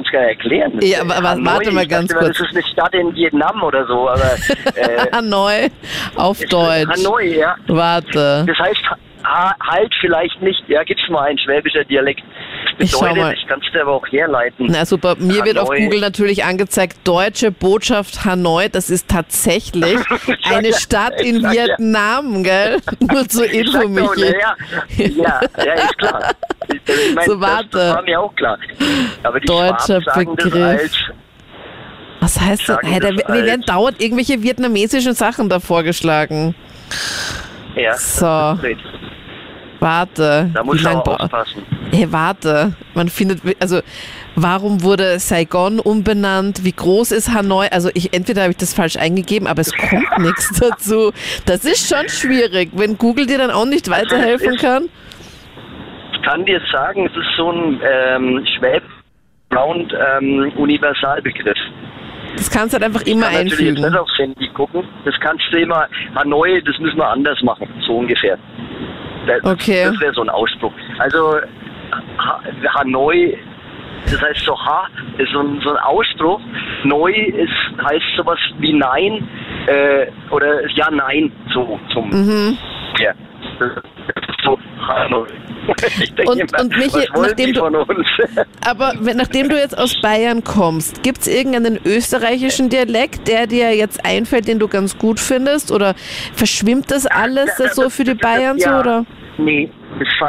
es 0.00 0.10
gar 0.10 0.20
nicht 0.20 0.30
erklären. 0.38 0.72
Ja, 0.80 1.00
aber- 1.02 1.16
aber 1.16 1.28
Hanoi, 1.30 1.44
warte 1.46 1.70
mal 1.72 1.86
ganz 1.86 2.10
dachte 2.10 2.24
kurz. 2.24 2.38
Das 2.38 2.46
ist 2.48 2.56
eine 2.56 2.64
Stadt 2.66 2.94
in 2.94 3.14
Vietnam 3.14 3.62
oder 3.62 3.86
so, 3.86 4.08
aber 4.08 4.34
äh, 4.74 5.10
Hanoi 5.12 5.70
auf 6.16 6.38
Deutsch. 6.48 6.88
Hanoi, 7.04 7.36
ja. 7.36 7.54
Warte. 7.68 8.44
Das 8.46 8.58
heißt, 8.58 8.80
ha 9.24 9.54
halt 9.60 9.92
vielleicht 10.00 10.40
nicht. 10.42 10.62
Ja, 10.68 10.82
gibt's 10.84 11.08
mal 11.08 11.28
ein 11.28 11.38
schwäbischer 11.38 11.84
Dialekt. 11.84 12.22
Das 12.78 12.86
Ich 12.86 12.90
schau 12.92 13.00
bedeutet, 13.00 13.22
mal. 13.22 13.34
ich 13.34 13.46
kann 13.46 13.60
es 13.64 13.70
dir 13.72 13.82
aber 13.82 13.92
auch 13.92 14.06
herleiten. 14.08 14.66
Na 14.70 14.84
super, 14.86 15.14
mir 15.18 15.44
wird 15.44 15.58
auf 15.58 15.68
Hanoi. 15.68 15.84
Google 15.84 16.00
natürlich 16.00 16.42
angezeigt, 16.44 16.96
Deutsche 17.04 17.50
Botschaft 17.52 18.24
Hanoi, 18.24 18.68
das 18.70 18.88
ist 18.90 19.08
tatsächlich 19.08 19.96
eine 20.44 20.72
Stadt 20.72 21.20
in 21.20 21.42
sag 21.42 21.54
ja. 21.54 21.64
Vietnam, 21.66 22.42
gell? 22.42 22.78
Nur 23.00 23.28
zur 23.28 23.44
Info, 23.50 23.78
doch, 23.82 23.88
Michi. 23.88 24.32
Ja, 24.40 24.56
ja, 24.96 25.40
ja, 25.64 25.72
ist 25.74 25.98
klar. 25.98 26.32
Ich, 26.68 26.74
ich 26.86 27.14
mein, 27.14 27.26
So, 27.26 27.40
warte. 27.40 27.68
das 27.72 27.94
war 27.96 28.02
mir 28.02 28.20
auch 28.20 28.34
klar. 28.34 28.58
Aber 29.22 29.40
die 29.40 29.46
Deutscher 29.46 30.00
Schwaben 30.02 30.36
Begriff. 30.36 30.92
Was 32.20 32.40
heißt 32.40 32.68
das? 32.68 32.78
Hey, 32.82 33.00
das 33.00 33.12
mir 33.28 33.44
werden 33.44 33.62
dauernd 33.62 34.00
irgendwelche 34.00 34.42
vietnamesischen 34.42 35.14
Sachen 35.14 35.48
da 35.48 35.58
vorgeschlagen. 35.60 36.54
ja, 37.74 37.94
So. 37.96 38.58
Warte. 39.80 40.48
Da 40.54 40.62
muss 40.62 40.80
man 40.82 40.96
aufpassen. 40.98 41.66
Hey, 41.90 42.06
warte. 42.12 42.72
Man 42.94 43.08
findet, 43.08 43.40
also, 43.58 43.80
warum 44.36 44.82
wurde 44.84 45.18
Saigon 45.18 45.80
umbenannt? 45.80 46.64
Wie 46.64 46.70
groß 46.72 47.10
ist 47.10 47.34
Hanoi? 47.34 47.66
Also, 47.72 47.90
ich, 47.94 48.14
entweder 48.14 48.42
habe 48.42 48.52
ich 48.52 48.58
das 48.58 48.72
falsch 48.72 48.96
eingegeben, 48.96 49.48
aber 49.48 49.60
es 49.60 49.72
kommt 49.74 50.06
nichts 50.18 50.52
dazu. 50.60 51.12
Das 51.46 51.64
ist 51.64 51.88
schon 51.88 52.08
schwierig, 52.08 52.70
wenn 52.74 52.96
Google 52.96 53.26
dir 53.26 53.38
dann 53.38 53.50
auch 53.50 53.64
nicht 53.64 53.90
weiterhelfen 53.90 54.56
kann. 54.56 54.88
Ich 56.22 56.28
kann 56.28 56.44
dir 56.44 56.60
sagen, 56.70 57.04
es 57.06 57.16
ist 57.16 57.36
so 57.36 57.50
ein 57.50 57.80
ähm, 57.82 58.46
schwäb 58.56 58.84
round 59.52 59.92
ähm, 59.92 60.52
Universalbegriff. 60.56 61.58
Das 62.36 62.48
kannst 62.48 62.72
du 62.72 62.76
halt 62.76 62.84
einfach 62.84 63.02
immer 63.02 63.26
kann 63.26 63.32
natürlich 63.32 63.58
jetzt 63.58 63.68
einfügen. 63.68 63.90
nicht 63.90 63.98
aufs 63.98 64.18
Handy 64.18 64.48
gucken. 64.54 64.84
Das 65.04 65.14
kannst 65.18 65.44
du 65.50 65.58
immer, 65.58 65.88
Hanoi, 66.14 66.62
das 66.62 66.78
müssen 66.78 66.96
wir 66.96 67.08
anders 67.08 67.42
machen, 67.42 67.68
so 67.84 67.98
ungefähr. 67.98 68.38
Das, 69.26 69.42
Okay. 69.42 69.84
Das 69.84 70.00
wäre 70.00 70.14
so 70.14 70.22
ein 70.22 70.28
Ausspruch. 70.28 70.72
Also 70.98 71.40
ha 72.18 72.40
Hanoi, 72.76 73.36
das 74.04 74.22
heißt 74.22 74.44
so 74.44 74.56
Ha, 74.56 74.86
ist 75.18 75.32
so 75.32 75.40
ein, 75.40 75.60
so 75.64 75.70
ein 75.70 75.78
Ausspruch. 75.78 76.40
Neu 76.84 77.10
ist, 77.12 77.84
heißt 77.84 78.04
sowas 78.16 78.38
wie 78.58 78.74
Nein 78.74 79.28
äh, 79.66 80.06
oder 80.30 80.68
ja, 80.70 80.88
nein, 80.88 81.32
so 81.52 81.80
zum. 81.92 82.10
Mhm. 82.10 82.56
Ja. 83.00 83.12
So, 84.44 84.58
hallo. 84.86 85.26
Ich 86.02 86.14
denke 86.14 86.30
Und- 86.32 86.40
immer, 86.40 86.60
und 86.60 86.76
Michi, 86.76 87.08
nachdem 87.14 87.52
du- 87.52 87.64
uns? 87.64 88.06
Aber 88.66 88.94
nachdem 89.14 89.48
du 89.48 89.56
jetzt 89.56 89.76
aus 89.78 90.00
Bayern 90.00 90.42
kommst, 90.44 91.02
gibt 91.02 91.18
es 91.18 91.26
irgendeinen 91.28 91.78
österreichischen 91.84 92.68
Dialekt, 92.68 93.28
der 93.28 93.46
dir 93.46 93.74
jetzt 93.74 94.04
einfällt, 94.04 94.48
den 94.48 94.58
du 94.58 94.68
ganz 94.68 94.98
gut 94.98 95.20
findest? 95.20 95.70
Oder 95.72 95.94
verschwimmt 96.34 96.90
das 96.90 97.06
alles 97.06 97.54
das 97.56 97.74
so 97.76 97.90
für 97.90 98.04
die 98.04 98.14
Bayern 98.14 98.58
so? 98.58 98.68
Ja. 98.68 98.80
Oder? 98.80 99.06
Nee, 99.38 99.70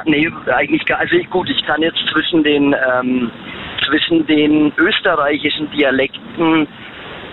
nee, 0.06 0.30
eigentlich 0.54 0.86
gar, 0.86 1.00
also 1.00 1.16
gut, 1.30 1.50
ich 1.50 1.66
kann 1.66 1.82
jetzt 1.82 2.00
zwischen 2.12 2.44
den, 2.44 2.74
ähm, 2.74 3.32
zwischen 3.88 4.26
den 4.28 4.72
österreichischen 4.78 5.70
Dialekten 5.72 6.68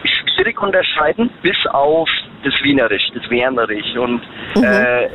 schwierig 0.04 0.60
unterscheiden, 0.60 1.30
bis 1.42 1.56
auf 1.72 2.08
das 2.44 2.54
Wienerisch, 2.62 3.10
das 3.14 3.28
Wernerisch. 3.30 3.96
Und 3.96 4.22
Mhm. 4.54 4.64
äh, 4.64 5.08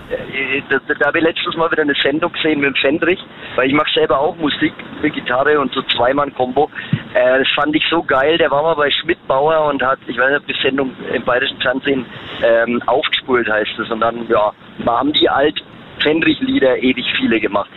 da, 0.69 0.79
da 0.99 1.07
habe 1.07 1.19
ich 1.19 1.23
letztens 1.23 1.55
mal 1.55 1.71
wieder 1.71 1.81
eine 1.81 1.95
Sendung 1.95 2.31
gesehen 2.31 2.59
mit 2.59 2.69
dem 2.69 2.75
Fendrich, 2.75 3.19
weil 3.55 3.67
ich 3.67 3.73
mache 3.73 3.91
selber 3.93 4.19
auch 4.19 4.35
Musik 4.37 4.73
mit 5.01 5.13
Gitarre 5.13 5.59
und 5.59 5.73
so 5.73 5.81
Zweimann-Kombo. 5.83 6.69
Äh, 7.13 7.39
das 7.39 7.47
fand 7.53 7.75
ich 7.75 7.83
so 7.89 8.03
geil. 8.03 8.37
Der 8.37 8.51
war 8.51 8.63
mal 8.63 8.75
bei 8.75 8.89
Schmidtbauer 8.91 9.65
und 9.67 9.81
hat, 9.83 9.99
ich 10.07 10.17
weiß 10.17 10.39
nicht, 10.39 10.49
die 10.49 10.61
Sendung 10.61 10.91
im 11.13 11.23
bayerischen 11.23 11.59
Fernsehen 11.61 12.05
ähm, 12.43 12.81
aufgespult 12.85 13.49
heißt 13.49 13.79
es. 13.79 13.89
Und 13.89 14.01
dann, 14.01 14.27
ja, 14.27 14.51
da 14.85 14.99
haben 14.99 15.13
die 15.13 15.29
alt 15.29 15.61
Fendrich-Lieder 15.99 16.77
ewig 16.77 17.05
viele 17.17 17.39
gemacht. 17.39 17.69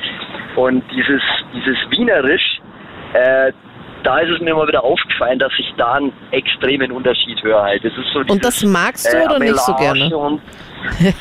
Und 0.57 0.83
dieses, 0.90 1.23
dieses 1.55 1.76
Wienerisch, 1.90 2.61
äh, 3.14 3.52
da 4.05 4.19
ist 4.21 4.31
es 4.31 4.40
mir 4.40 4.55
mal 4.55 4.67
wieder 4.69 4.83
aufgefallen, 4.85 5.38
dass 5.38 5.52
ich 5.59 5.73
da 5.76 5.95
einen 5.95 6.12
extremen 6.31 6.93
Unterschied 6.93 7.43
höre. 7.43 7.62
Halt. 7.62 7.85
Das 7.85 7.93
so 8.12 8.21
Und 8.21 8.45
das 8.45 8.55
dieses, 8.59 8.71
magst 8.73 9.12
du 9.12 9.17
äh, 9.17 9.25
oder 9.26 9.38
nicht 9.38 9.59
so 9.59 9.75
gerne? 9.75 10.11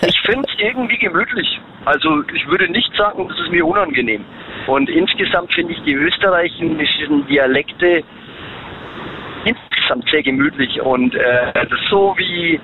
Ich 0.05 0.19
finde 0.21 0.47
es 0.47 0.59
irgendwie 0.61 0.97
gemütlich. 0.99 1.59
Also 1.85 2.21
ich 2.31 2.47
würde 2.47 2.69
nicht 2.71 2.93
sagen, 2.95 3.27
das 3.27 3.39
ist 3.39 3.49
mir 3.49 3.65
unangenehm. 3.65 4.23
Und 4.67 4.87
insgesamt 4.89 5.51
finde 5.53 5.73
ich 5.73 5.81
die 5.83 5.93
österreichischen 5.93 7.25
Dialekte 7.27 8.03
insgesamt 9.45 10.07
sehr 10.11 10.21
gemütlich. 10.23 10.79
Und 10.81 11.15
äh, 11.15 11.51
das 11.53 11.63
ist 11.65 11.89
so 11.89 12.13
wie, 12.17 12.59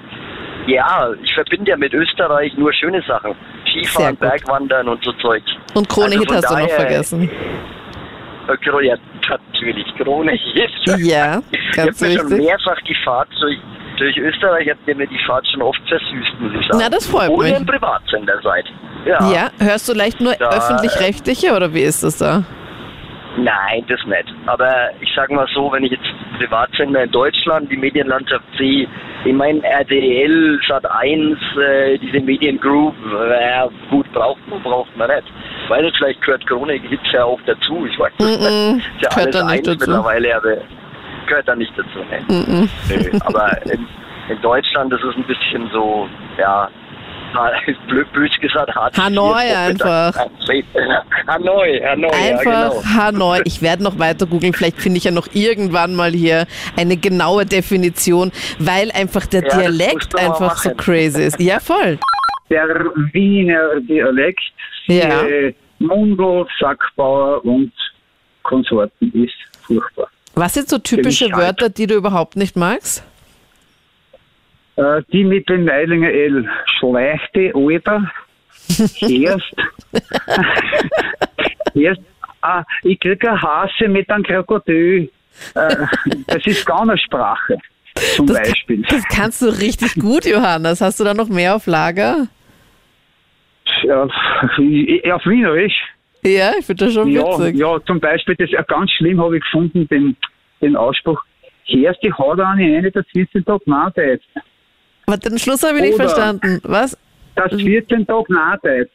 ja, 0.67 1.09
ich 1.23 1.33
verbinde 1.33 1.71
ja 1.71 1.77
mit 1.77 1.93
Österreich 1.93 2.55
nur 2.57 2.71
schöne 2.73 3.01
Sachen. 3.03 3.33
Skifahren. 3.69 4.15
Bergwandern 4.17 4.87
und 4.87 5.03
so 5.03 5.11
Zeug. 5.13 5.41
Und 5.73 5.89
Krone-Hit 5.89 6.19
Also 6.19 6.25
von 6.27 6.35
hast 6.37 6.49
du 6.49 6.53
noch 6.53 6.59
daher- 6.67 6.75
vergessen. 6.79 7.29
Äh, 8.47 8.57
Kro- 9.25 9.37
Ja, 9.37 9.39
natürlich, 9.53 9.95
Krone-Hit. 9.97 10.71
Ja, 11.05 11.41
Ich 11.51 11.71
ganz 11.75 12.01
habe 12.01 12.11
mir 12.13 12.19
schon 12.19 12.37
mehrfach 12.37 12.79
die 12.87 12.95
Fahrt 13.03 13.29
durch, 13.39 13.57
durch 13.97 14.17
Österreich, 14.17 14.69
hat 14.69 14.77
mir 14.85 15.07
die 15.07 15.19
Fahrt 15.25 15.45
schon 15.47 15.61
oft 15.61 15.81
versüßt, 15.87 16.39
muss 16.39 16.51
ich 16.59 16.67
sagen. 16.67 16.79
Na, 16.83 16.89
das 16.89 17.07
freut 17.07 17.29
Obwohl 17.29 17.45
mich. 17.45 17.53
ihr 17.53 17.59
ein 17.59 17.65
Privatsender 17.65 18.39
seid. 18.43 18.65
Ja. 19.05 19.31
Ja, 19.31 19.51
hörst 19.59 19.87
du 19.89 19.93
leicht 19.93 20.21
nur 20.21 20.33
öffentlich-rechtliche 20.39 21.53
oder 21.55 21.73
wie 21.73 21.81
ist 21.81 22.03
das 22.03 22.17
da? 22.17 22.43
Nein, 23.37 23.83
das 23.87 23.99
nicht. 24.05 24.33
Aber 24.45 24.91
ich 25.01 25.11
sage 25.15 25.33
mal 25.33 25.47
so, 25.53 25.71
wenn 25.71 25.83
ich 25.83 25.91
jetzt 25.91 26.07
Privatsender 26.37 27.03
in 27.03 27.11
Deutschland, 27.11 27.71
die 27.71 27.77
Medienlandschaft 27.77 28.45
sehe, 28.57 28.87
ich 29.25 29.33
meine 29.33 29.63
RTL, 29.63 30.59
Sat1, 30.67 31.37
äh, 31.59 31.97
diese 31.97 32.19
Mediengroup, 32.19 32.93
äh, 33.31 33.67
gut, 33.89 34.11
braucht 34.13 34.47
man, 34.47 34.61
braucht 34.61 34.95
man 34.97 35.09
nicht. 35.09 35.23
Weil 35.67 35.91
vielleicht 35.97 36.21
gehört 36.21 36.45
Krone 36.45 36.73
Hits 36.73 37.11
ja 37.11 37.23
auch 37.23 37.39
dazu, 37.45 37.85
ich 37.85 37.97
weiß 37.97 38.11
es 38.19 38.25
Mm-mm, 38.25 38.75
nicht. 38.75 38.85
Ist 39.01 39.03
ja 39.03 39.09
alles 39.23 39.35
eins 39.35 39.63
dazu. 39.67 39.79
mittlerweile, 39.79 40.35
aber 40.35 40.57
gehört 41.27 41.47
da 41.47 41.55
nicht 41.55 41.73
dazu. 41.77 41.99
Ne? 42.11 42.67
Nö, 42.89 43.19
aber 43.25 43.65
in, 43.65 43.87
in 44.29 44.41
Deutschland 44.41 44.93
ist 44.93 45.03
es 45.03 45.15
ein 45.15 45.23
bisschen 45.23 45.69
so, 45.71 46.07
ja, 46.37 46.69
blöd, 47.87 48.41
gesagt, 48.41 48.75
hart. 48.75 48.97
Hanoi 48.97 49.33
einfach. 49.53 50.15
Hanoi, 51.27 51.79
Hanoi, 51.81 52.09
Einfach 52.11 52.45
ja 52.45 52.69
genau. 52.69 52.83
Hanoi. 52.85 53.41
Ich 53.45 53.61
werde 53.61 53.83
noch 53.83 53.97
weiter 53.99 54.25
googeln. 54.25 54.53
Vielleicht 54.53 54.81
finde 54.81 54.97
ich 54.97 55.03
ja 55.05 55.11
noch 55.11 55.27
irgendwann 55.33 55.95
mal 55.95 56.11
hier 56.11 56.45
eine 56.77 56.97
genaue 56.97 57.45
Definition, 57.45 58.31
weil 58.59 58.91
einfach 58.91 59.25
der 59.25 59.43
Ja, 59.43 59.57
Dialekt 59.59 60.17
einfach 60.17 60.57
so 60.57 60.71
crazy 60.75 61.23
ist. 61.23 61.39
Ja, 61.39 61.59
voll. 61.59 61.97
der 62.49 62.67
Wiener 63.13 63.79
Dialekt, 63.81 64.41
Ja. 64.87 65.23
äh, 65.23 65.53
Mundl, 65.79 66.45
Sackbauer 66.59 67.43
und 67.45 67.71
Konsorten 68.43 69.11
ist 69.23 69.33
furchtbar. 69.61 70.07
Was 70.35 70.53
sind 70.55 70.67
so 70.69 70.77
typische 70.77 71.25
ich 71.25 71.35
Wörter, 71.35 71.69
die 71.69 71.87
du 71.87 71.95
überhaupt 71.95 72.35
nicht 72.35 72.55
magst? 72.55 73.03
Äh, 74.75 75.01
die 75.11 75.23
mit 75.23 75.47
dem 75.49 75.65
Meilinger 75.65 76.09
L. 76.09 76.49
Schleichte, 76.79 77.51
Alter, 77.55 78.11
Erst. 79.01 79.55
Erst. 81.75 82.01
Ah, 82.41 82.63
ich 82.83 82.99
kriege 82.99 83.29
eine 83.31 83.41
Hase 83.41 83.87
mit 83.87 84.09
einem 84.09 84.23
Krokodil. 84.23 85.09
Äh, 85.55 85.75
das 86.27 86.45
ist 86.45 86.65
gar 86.65 86.81
eine 86.81 86.97
Sprache, 86.97 87.57
zum 88.15 88.27
Das, 88.27 88.37
Beispiel. 88.37 88.81
das 88.89 89.03
kannst 89.07 89.41
du 89.41 89.45
richtig 89.47 89.95
gut, 89.95 90.25
Johannes. 90.25 90.81
Hast 90.81 90.99
du 90.99 91.03
da 91.03 91.13
noch 91.13 91.29
mehr 91.29 91.55
auf 91.55 91.67
Lager? 91.67 92.27
Ja, 93.83 94.03
auf 94.03 94.11
Wienerisch. 94.57 95.73
Ja, 96.25 96.51
ich 96.59 96.65
finde 96.65 96.85
das 96.85 96.93
schon 96.93 97.09
Ja, 97.09 97.21
witzig. 97.39 97.57
ja, 97.57 97.79
zum 97.85 97.99
Beispiel, 97.99 98.35
das 98.35 98.49
äh, 98.51 98.63
ganz 98.67 98.91
schlimm 98.91 99.21
habe 99.21 99.37
ich 99.37 99.43
gefunden, 99.43 99.87
den, 99.87 100.15
den 100.61 100.75
Ausspruch, 100.75 101.21
Hörst 101.65 102.03
die 102.03 102.11
Haut 102.13 102.39
an 102.41 102.57
die 102.57 102.65
eine, 102.75 102.91
der 102.91 103.03
14 103.05 103.45
Tag 103.45 103.65
nachdeit. 103.65 104.21
Aber 105.05 105.17
den 105.17 105.37
Schluss 105.39 105.63
habe 105.63 105.77
ich 105.77 105.81
nicht 105.83 105.95
Oder- 105.95 106.03
verstanden. 106.09 106.59
Was? 106.63 106.97
Das 107.35 107.51
14 107.53 108.05
Tag 108.05 108.29
nachdeit. 108.29 108.89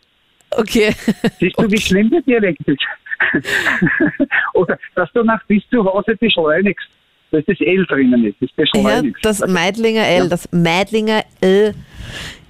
Okay. 0.53 0.95
Siehst 1.39 1.59
du, 1.59 1.71
wie 1.71 1.79
schlimm 1.81 2.09
der 2.11 2.23
Dialekt 2.23 2.61
ist? 2.67 2.81
Oder, 4.55 4.79
dass 4.95 5.11
du 5.13 5.23
nach 5.23 5.43
bis 5.47 5.63
zu 5.71 5.85
Hause 5.85 6.17
beschleunigst. 6.17 6.87
Dass 7.31 7.45
das 7.47 7.61
L 7.61 7.85
drinnen 7.85 8.25
ist, 8.25 8.37
das 8.41 8.49
Ja, 8.57 8.81
beschleunigst. 8.81 9.23
das 9.25 9.47
Meidlinger 9.47 10.07
L, 10.07 10.29
das 10.31 10.49
Meidlinger 10.51 11.25
L 11.43 11.75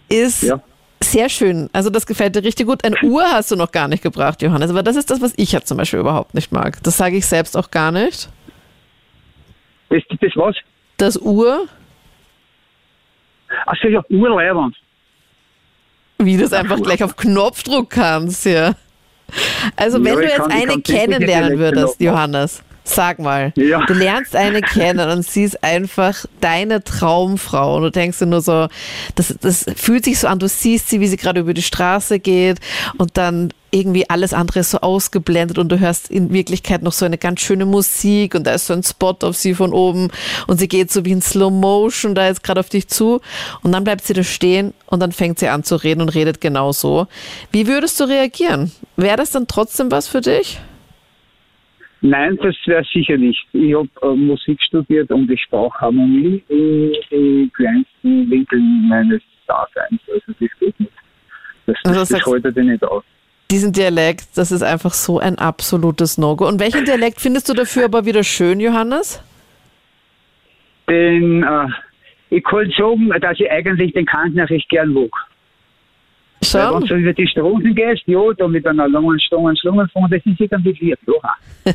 ist 0.09 0.45
Ja. 0.45 0.61
sehr 1.03 1.29
schön. 1.29 1.69
Also 1.73 1.91
das 1.91 2.07
gefällt 2.07 2.37
dir 2.37 2.45
richtig 2.45 2.67
gut. 2.67 2.85
Ein 2.85 2.95
Uhr 3.03 3.25
hast 3.25 3.51
du 3.51 3.57
noch 3.57 3.73
gar 3.73 3.89
nicht 3.89 4.05
gebracht, 4.05 4.41
Johannes. 4.41 4.71
Aber 4.71 4.85
das 4.85 4.95
ist 4.95 5.11
das, 5.11 5.21
was 5.21 5.33
ich 5.37 5.51
ja 5.51 5.63
zum 5.63 5.79
Beispiel 5.79 5.99
überhaupt 5.99 6.35
nicht 6.35 6.53
mag. 6.53 6.81
Das 6.85 6.97
sage 6.97 7.17
ich 7.17 7.27
selbst 7.27 7.57
auch 7.57 7.73
gar 7.73 7.91
nicht. 7.91 8.29
das, 9.89 10.03
das 10.21 10.33
was? 10.37 10.55
Das 10.99 11.17
Uhr, 11.17 11.67
Achso, 13.67 13.89
ja, 13.89 14.03
Urleiband. 14.11 14.77
wie 16.19 16.37
du 16.37 16.45
es 16.45 16.53
einfach 16.53 16.81
gleich 16.83 17.03
auf 17.03 17.17
Knopfdruck 17.17 17.91
kannst, 17.91 18.45
ja. 18.45 18.75
Also 19.77 19.99
Ja, 19.99 20.05
wenn 20.05 20.15
du 20.17 20.23
ich 20.25 20.31
jetzt 20.31 20.47
ich 20.49 20.53
eine 20.55 20.83
kennenlernen 20.83 21.59
würdest. 21.59 22.01
Johannes, 22.01 22.63
sag 22.89 23.19
mal, 23.19 23.53
Ja. 23.57 23.85
du 23.87 23.95
lernst 23.95 24.35
eine 24.37 24.61
kennen 24.61 25.09
und 25.11 25.25
sie 25.27 25.45
ist 25.45 25.63
einfach 25.63 26.25
deine 26.41 26.83
Traumfrau 26.85 27.77
und 27.77 27.83
du 27.83 27.91
denkst 27.91 28.19
dir 28.19 28.27
nur 28.27 28.41
so, 28.41 28.69
das, 29.15 29.35
das 29.41 29.67
fühlt 29.77 30.05
sich 30.05 30.19
so 30.19 30.29
an, 30.29 30.39
du 30.39 30.49
siehst 30.49 30.89
sie, 30.89 31.01
wie 31.01 31.07
sie 31.09 31.17
gerade 31.17 31.41
über 31.41 31.55
die 31.55 31.63
Straße 31.63 32.19
geht 32.19 32.59
und 32.97 33.17
dann 33.17 33.53
irgendwie 33.71 34.09
alles 34.09 34.33
andere 34.33 34.61
ist 34.61 34.71
so 34.71 34.79
ausgeblendet 34.79 35.59
und 35.59 35.69
du 35.69 35.79
hörst 35.79 36.11
in 36.11 36.33
Wirklichkeit 36.33 36.83
noch 36.83 36.93
so 36.93 37.05
eine 37.05 37.19
ganz 37.19 37.41
schöne 37.43 37.67
Musik 37.67 38.35
und 38.35 38.47
da 38.47 38.53
ist 38.53 38.67
so 38.67 38.73
ein 38.73 38.83
Spot 38.83 39.15
auf 39.21 39.37
sie 39.37 39.53
von 39.55 39.75
oben 39.75 40.09
und 40.47 40.59
sie 40.59 40.69
geht 40.69 40.91
so 40.91 41.05
wie 41.05 41.13
in 41.13 41.21
Slow 41.21 41.51
Motion 41.51 42.15
da 42.15 42.27
jetzt 42.27 42.43
gerade 42.43 42.61
auf 42.61 42.71
dich 42.71 42.89
zu 42.89 43.21
und 43.63 43.73
dann 43.73 43.85
bleibt 43.85 44.07
sie 44.07 44.15
da 44.15 44.23
stehen 44.25 44.73
und 44.87 45.01
dann 45.01 45.13
fängt 45.13 45.39
sie 45.39 45.49
an 45.49 45.65
zu 45.65 45.77
reden 45.77 46.01
und 46.01 46.09
redet 46.09 46.41
genau 46.41 46.73
so. 46.73 47.09
Wie 47.53 47.67
würdest 47.67 48.01
du 48.01 48.05
reagieren? 48.05 48.73
Wäre 48.97 49.19
das 49.19 49.33
dann 49.33 49.47
trotzdem 49.47 49.91
was 49.91 50.09
für 50.09 50.23
dich? 50.23 50.59
Nein, 52.01 52.39
das 52.43 52.55
wäre 52.67 52.85
sicher 52.85 53.17
nicht. 53.17 53.45
Ich 53.53 53.75
habe 53.75 53.89
äh, 54.03 54.15
Musik 54.15 54.63
studiert 54.63 55.11
und 55.11 55.31
ich 55.31 55.45
brauche 55.51 55.81
Harmonie 55.81 56.43
in 56.49 56.93
den 57.11 57.53
kleinsten 57.53 58.31
Winkeln 58.31 58.89
meines 58.89 59.21
Daseins. 59.47 60.01
Also 60.07 60.33
das 60.39 60.51
geht 60.61 60.81
nicht. 60.81 60.93
Das, 61.67 61.77
Also 61.85 62.01
das, 62.01 62.09
das 62.09 62.27
haltet 62.27 62.57
ihr 62.57 62.65
nicht 62.65 62.85
aus. 62.85 63.03
Diesen 63.51 63.73
Dialekt, 63.73 64.37
das 64.37 64.53
ist 64.53 64.63
einfach 64.63 64.93
so 64.93 65.19
ein 65.19 65.39
absolutes 65.39 66.19
No-Go. 66.19 66.47
Und 66.47 66.61
welchen 66.61 66.85
Dialekt 66.85 67.21
findest 67.21 67.49
du 67.49 67.55
dafür 67.55 67.87
aber 67.87 68.05
wieder 68.05 68.23
schön, 68.23 68.61
Johannes? 68.61 69.23
Den, 70.89 71.43
äh, 71.43 71.67
ich 72.31 72.45
kann 72.45 72.71
sagen, 72.77 73.11
dass 73.21 73.41
ich 73.41 73.51
eigentlich 73.51 73.93
den 73.93 74.07
Kanten 74.07 74.39
recht 74.39 74.69
gern 74.69 74.93
mag. 74.93 75.11
Weil 76.41 76.75
wenn 76.75 76.87
Schon? 76.87 76.89
du 76.89 76.95
über 76.97 77.13
die 77.13 77.27
Straßen 77.27 77.75
gehst, 77.75 78.03
ja, 78.07 78.21
da 78.37 78.47
mit 78.47 78.67
einer 78.67 78.89
langen 78.89 79.19
Stange 79.21 79.57
Schlangen 79.57 79.89
fahren, 79.89 80.09
das 80.11 80.25
ist 80.25 80.41
irgendwie 80.41 80.73
lieb. 80.81 80.99
Ja. 81.07 81.75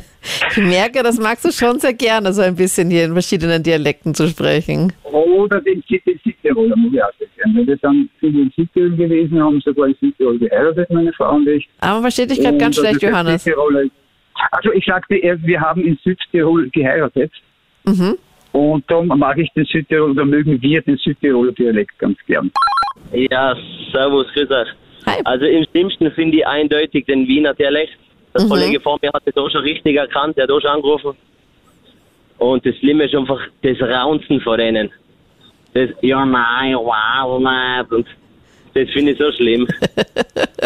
Ich 0.50 0.56
merke, 0.56 1.02
das 1.02 1.18
magst 1.18 1.44
du 1.44 1.52
schon 1.52 1.78
sehr 1.78 1.92
gerne, 1.92 2.32
so 2.32 2.40
ein 2.40 2.54
bisschen 2.54 2.88
hier 2.90 3.04
in 3.04 3.12
verschiedenen 3.12 3.62
Dialekten 3.62 4.14
zu 4.14 4.26
sprechen. 4.28 4.92
Oder 5.02 5.60
den 5.60 5.82
Südtiroler 5.86 6.76
muss 6.76 6.92
ich 6.94 7.02
auch. 7.02 7.08
Weil 7.44 7.66
wir 7.66 7.76
sind 7.76 8.08
viele 8.20 8.42
in 8.42 8.52
Südtirol 8.56 8.96
gewesen, 8.96 9.42
haben 9.42 9.60
sogar 9.60 9.88
in 9.88 9.96
Südtirol 10.00 10.38
geheiratet, 10.38 10.88
meine 10.90 11.12
Frau 11.12 11.34
und 11.34 11.46
ich. 11.46 11.68
Aber 11.80 11.94
man 11.94 12.02
versteht 12.02 12.30
dich 12.30 12.40
gerade 12.40 12.56
ganz 12.56 12.76
schlecht, 12.76 13.02
Johannes. 13.02 13.46
Also 14.50 14.72
ich 14.72 14.84
sagte, 14.84 15.14
wir 15.14 15.60
haben 15.60 15.82
in 15.82 15.98
Südtirol 16.02 16.70
geheiratet. 16.70 17.32
Mhm. 17.84 18.16
Und 18.52 18.88
darum 18.88 19.08
mag 19.08 19.36
ich 19.38 19.50
den 19.52 19.64
Südtirol 19.66 20.12
oder 20.12 20.24
mögen 20.24 20.60
wir 20.62 20.80
den 20.80 20.96
Südtiroler 20.96 21.52
Dialekt 21.52 21.98
ganz 21.98 22.16
gern. 22.26 22.50
Ja, 23.12 23.54
servus, 23.92 24.26
grüß 24.34 24.50
euch. 24.50 24.68
Hi. 25.06 25.20
Also 25.24 25.44
im 25.44 25.64
schlimmsten 25.70 26.10
finde 26.12 26.38
ich 26.38 26.46
eindeutig 26.46 27.04
den 27.06 27.26
Wiener 27.28 27.54
Dialekt. 27.54 27.92
Der 28.36 28.46
Kollege 28.48 28.80
vor 28.80 28.98
mir 29.02 29.10
hat 29.12 29.22
das 29.26 29.36
auch 29.36 29.50
schon 29.50 29.60
richtig 29.62 29.96
erkannt, 29.96 30.36
der 30.36 30.44
hat 30.44 30.50
auch 30.50 30.60
schon 30.60 30.70
angerufen. 30.70 31.16
Und 32.38 32.66
das 32.66 32.74
Schlimme 32.76 33.04
ist 33.04 33.14
einfach 33.14 33.38
das 33.62 33.80
Raunzen 33.80 34.40
von 34.40 34.58
denen. 34.58 34.90
Das 35.72 35.90
Ja, 36.02 36.24
nein, 36.24 36.74
wow, 36.74 37.40
nein. 37.40 37.84
Und 37.90 38.06
das 38.74 38.88
finde 38.90 39.12
ich 39.12 39.18
so 39.18 39.30
schlimm. 39.32 39.68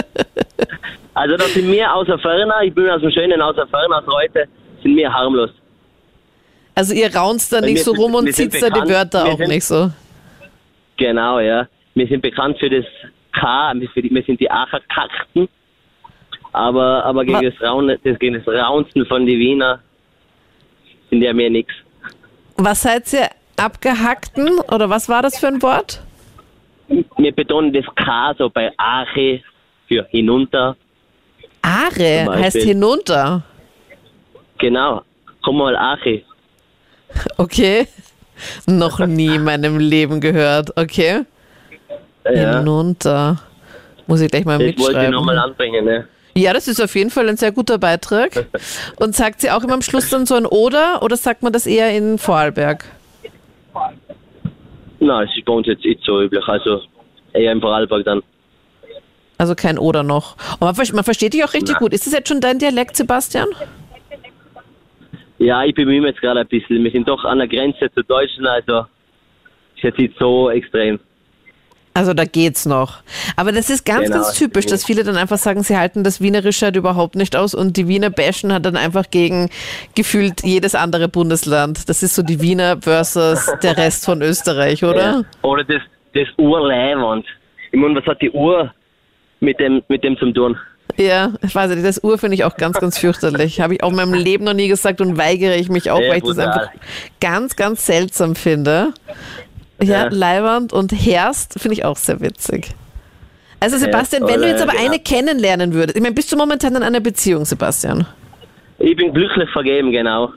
also 1.14 1.36
da 1.36 1.44
sind 1.44 1.70
wir 1.70 1.94
außer 1.94 2.18
Ferner, 2.18 2.62
ich 2.62 2.72
bin 2.74 2.88
aus 2.88 3.00
dem 3.02 3.10
schönen 3.10 3.40
außer 3.42 3.66
Ferner, 3.66 3.98
aus 3.98 4.08
Reute, 4.08 4.44
sind 4.82 4.96
wir 4.96 5.12
harmlos. 5.12 5.50
Also 6.74 6.94
ihr 6.94 7.14
raunst 7.14 7.52
da 7.52 7.60
nicht 7.60 7.82
so 7.82 7.92
rum 7.92 8.14
und 8.14 8.32
zieht 8.32 8.54
da 8.62 8.70
die 8.70 8.88
Wörter 8.88 9.26
auch 9.26 9.36
sind- 9.36 9.48
nicht 9.48 9.64
so. 9.64 9.90
Genau, 10.96 11.40
ja. 11.40 11.66
Wir 11.98 12.06
sind 12.06 12.22
bekannt 12.22 12.56
für 12.60 12.70
das 12.70 12.84
K, 13.32 13.72
wir 13.74 13.88
die- 14.02 14.22
sind 14.24 14.38
die 14.40 14.48
Acherkakten. 14.48 15.48
Aber, 16.52 17.04
aber 17.04 17.24
gegen 17.24 17.42
das, 17.42 17.60
Raun, 17.60 17.88
das, 17.88 18.18
gegen 18.20 18.34
das 18.34 18.46
Raunzen 18.46 19.04
von 19.06 19.26
die 19.26 19.36
Wiener 19.38 19.80
sind 21.10 21.22
ja 21.22 21.32
mir 21.32 21.50
nichts. 21.50 21.72
Was 22.56 22.82
seid 22.82 23.12
ihr? 23.12 23.28
Abgehackten? 23.56 24.60
Oder 24.72 24.88
was 24.88 25.08
war 25.08 25.22
das 25.22 25.38
für 25.40 25.48
ein 25.48 25.60
Wort? 25.62 26.00
Wir 27.16 27.32
betonen 27.32 27.72
das 27.72 27.84
K 27.96 28.32
so 28.38 28.48
bei 28.48 28.72
Ache 28.76 29.42
für 29.88 30.06
hinunter. 30.10 30.76
Are 31.62 31.90
Beispiel. 31.90 32.28
heißt 32.44 32.56
hinunter. 32.58 33.42
Genau. 34.58 35.02
Komm 35.42 35.58
mal, 35.58 35.76
Ache. 35.76 36.22
Okay. 37.36 37.88
Noch 38.66 39.00
nie 39.00 39.34
in 39.34 39.42
meinem 39.42 39.78
Leben 39.80 40.20
gehört. 40.20 40.70
Okay. 40.78 41.24
Ja, 42.34 42.58
Hinunter. 42.58 43.38
Muss 44.06 44.20
ich 44.20 44.30
gleich 44.30 44.44
mal 44.44 44.58
das 44.58 44.60
wollte 44.60 44.72
ich 44.72 44.78
mitschreiben. 44.86 45.10
nochmal 45.12 45.38
anbringen. 45.38 45.84
Ne? 45.84 46.08
Ja, 46.34 46.52
das 46.52 46.68
ist 46.68 46.80
auf 46.80 46.94
jeden 46.94 47.10
Fall 47.10 47.28
ein 47.28 47.36
sehr 47.36 47.52
guter 47.52 47.78
Beitrag. 47.78 48.46
Und 49.00 49.14
sagt 49.14 49.40
sie 49.40 49.50
auch 49.50 49.62
immer 49.64 49.74
am 49.74 49.82
Schluss 49.82 50.08
dann 50.10 50.24
so 50.26 50.34
ein 50.34 50.46
Oder 50.46 51.02
oder 51.02 51.16
sagt 51.16 51.42
man 51.42 51.52
das 51.52 51.66
eher 51.66 51.90
in 51.96 52.18
Vorarlberg? 52.18 52.84
Nein, 55.00 55.28
es 55.30 55.36
ist 55.36 55.44
bei 55.44 55.52
uns 55.52 55.66
jetzt 55.66 55.84
nicht 55.84 56.02
so 56.04 56.22
üblich. 56.22 56.44
Also 56.46 56.80
eher 57.32 57.52
im 57.52 57.60
Vorarlberg 57.60 58.04
dann. 58.04 58.22
Also 59.36 59.54
kein 59.54 59.78
Oder 59.78 60.02
noch. 60.02 60.36
Und 60.54 60.62
man, 60.62 60.74
ver- 60.74 60.94
man 60.94 61.04
versteht 61.04 61.32
dich 61.34 61.44
auch 61.44 61.52
richtig 61.54 61.74
Na. 61.74 61.78
gut. 61.78 61.92
Ist 61.92 62.06
das 62.06 62.12
jetzt 62.12 62.28
schon 62.28 62.40
dein 62.40 62.58
Dialekt, 62.58 62.96
Sebastian? 62.96 63.46
Ja, 65.38 65.62
ich 65.64 65.74
bemühe 65.74 66.00
mich 66.00 66.10
jetzt 66.10 66.20
gerade 66.20 66.40
ein 66.40 66.48
bisschen. 66.48 66.82
Wir 66.82 66.90
sind 66.90 67.08
doch 67.08 67.24
an 67.24 67.38
der 67.38 67.46
Grenze 67.46 67.88
zu 67.94 68.02
Deutschen, 68.02 68.44
also 68.46 68.86
ist 69.76 69.84
jetzt 69.84 69.98
nicht 69.98 70.14
so 70.18 70.50
extrem. 70.50 70.98
Also 71.98 72.14
da 72.14 72.24
geht's 72.24 72.64
noch. 72.64 72.98
Aber 73.34 73.50
das 73.50 73.70
ist 73.70 73.84
ganz, 73.84 74.04
Genau. 74.04 74.18
ganz 74.18 74.34
typisch, 74.34 74.66
dass 74.66 74.84
viele 74.84 75.02
dann 75.02 75.16
einfach 75.16 75.36
sagen, 75.38 75.64
sie 75.64 75.76
halten 75.76 76.04
das 76.04 76.20
Wienerische 76.20 76.66
halt 76.66 76.76
überhaupt 76.76 77.16
nicht 77.16 77.34
aus 77.34 77.54
und 77.54 77.76
die 77.76 77.88
Wiener 77.88 78.08
bashen 78.08 78.52
hat 78.52 78.64
dann 78.66 78.76
einfach 78.76 79.06
gegen 79.10 79.50
gefühlt 79.96 80.44
jedes 80.44 80.76
andere 80.76 81.08
Bundesland. 81.08 81.88
Das 81.88 82.04
ist 82.04 82.14
so 82.14 82.22
die 82.22 82.40
Wiener 82.40 82.76
versus 82.80 83.50
der 83.64 83.76
Rest 83.76 84.04
von 84.04 84.22
Österreich, 84.22 84.84
oder? 84.84 85.02
Ja. 85.02 85.22
Oder 85.42 85.64
das, 85.64 85.82
das 86.14 86.28
Urleiwand. 86.36 87.26
Ich 87.72 87.80
meine, 87.80 87.96
was 87.96 88.06
hat 88.06 88.22
die 88.22 88.30
Uhr 88.30 88.72
mit 89.40 89.58
dem, 89.58 89.82
mit 89.88 90.04
dem 90.04 90.16
zum 90.18 90.32
tun? 90.32 90.56
Ja, 90.96 91.32
ich 91.44 91.54
weiß 91.54 91.70
nicht, 91.72 91.84
das 91.84 92.02
Ur 92.02 92.16
finde 92.16 92.34
ich 92.36 92.44
auch 92.44 92.56
ganz, 92.56 92.78
ganz 92.78 92.96
fürchterlich. 92.98 93.60
Habe 93.60 93.74
ich 93.74 93.82
auch 93.82 93.90
in 93.90 93.96
meinem 93.96 94.14
Leben 94.14 94.44
noch 94.44 94.54
nie 94.54 94.68
gesagt 94.68 95.00
und 95.00 95.18
weigere 95.18 95.56
ich 95.56 95.68
mich 95.68 95.90
auch, 95.90 96.00
Ja, 96.00 96.10
weil 96.10 96.18
ich 96.18 96.24
das 96.24 96.36
brutal. 96.36 96.48
einfach 96.48 96.70
ganz, 97.20 97.56
ganz 97.56 97.84
seltsam 97.86 98.34
finde. 98.36 98.94
Ja, 99.80 100.04
Ja. 100.04 100.08
Leiwand 100.10 100.72
und 100.72 100.92
Herst 100.92 101.60
finde 101.60 101.74
ich 101.74 101.84
auch 101.84 101.96
sehr 101.96 102.20
witzig. 102.20 102.68
Also 103.60 103.76
Sebastian, 103.76 104.26
wenn 104.28 104.40
du 104.40 104.46
jetzt 104.46 104.62
aber 104.62 104.72
genau. 104.72 104.84
eine 104.86 104.98
kennenlernen 105.00 105.74
würdest, 105.74 105.96
ich 105.96 106.02
meine, 106.02 106.14
bist 106.14 106.30
du 106.30 106.36
momentan 106.36 106.76
in 106.76 106.82
einer 106.82 107.00
Beziehung, 107.00 107.44
Sebastian? 107.44 108.06
Ich 108.78 108.96
bin 108.96 109.12
glücklich 109.12 109.50
vergeben, 109.50 109.90
genau. 109.90 110.32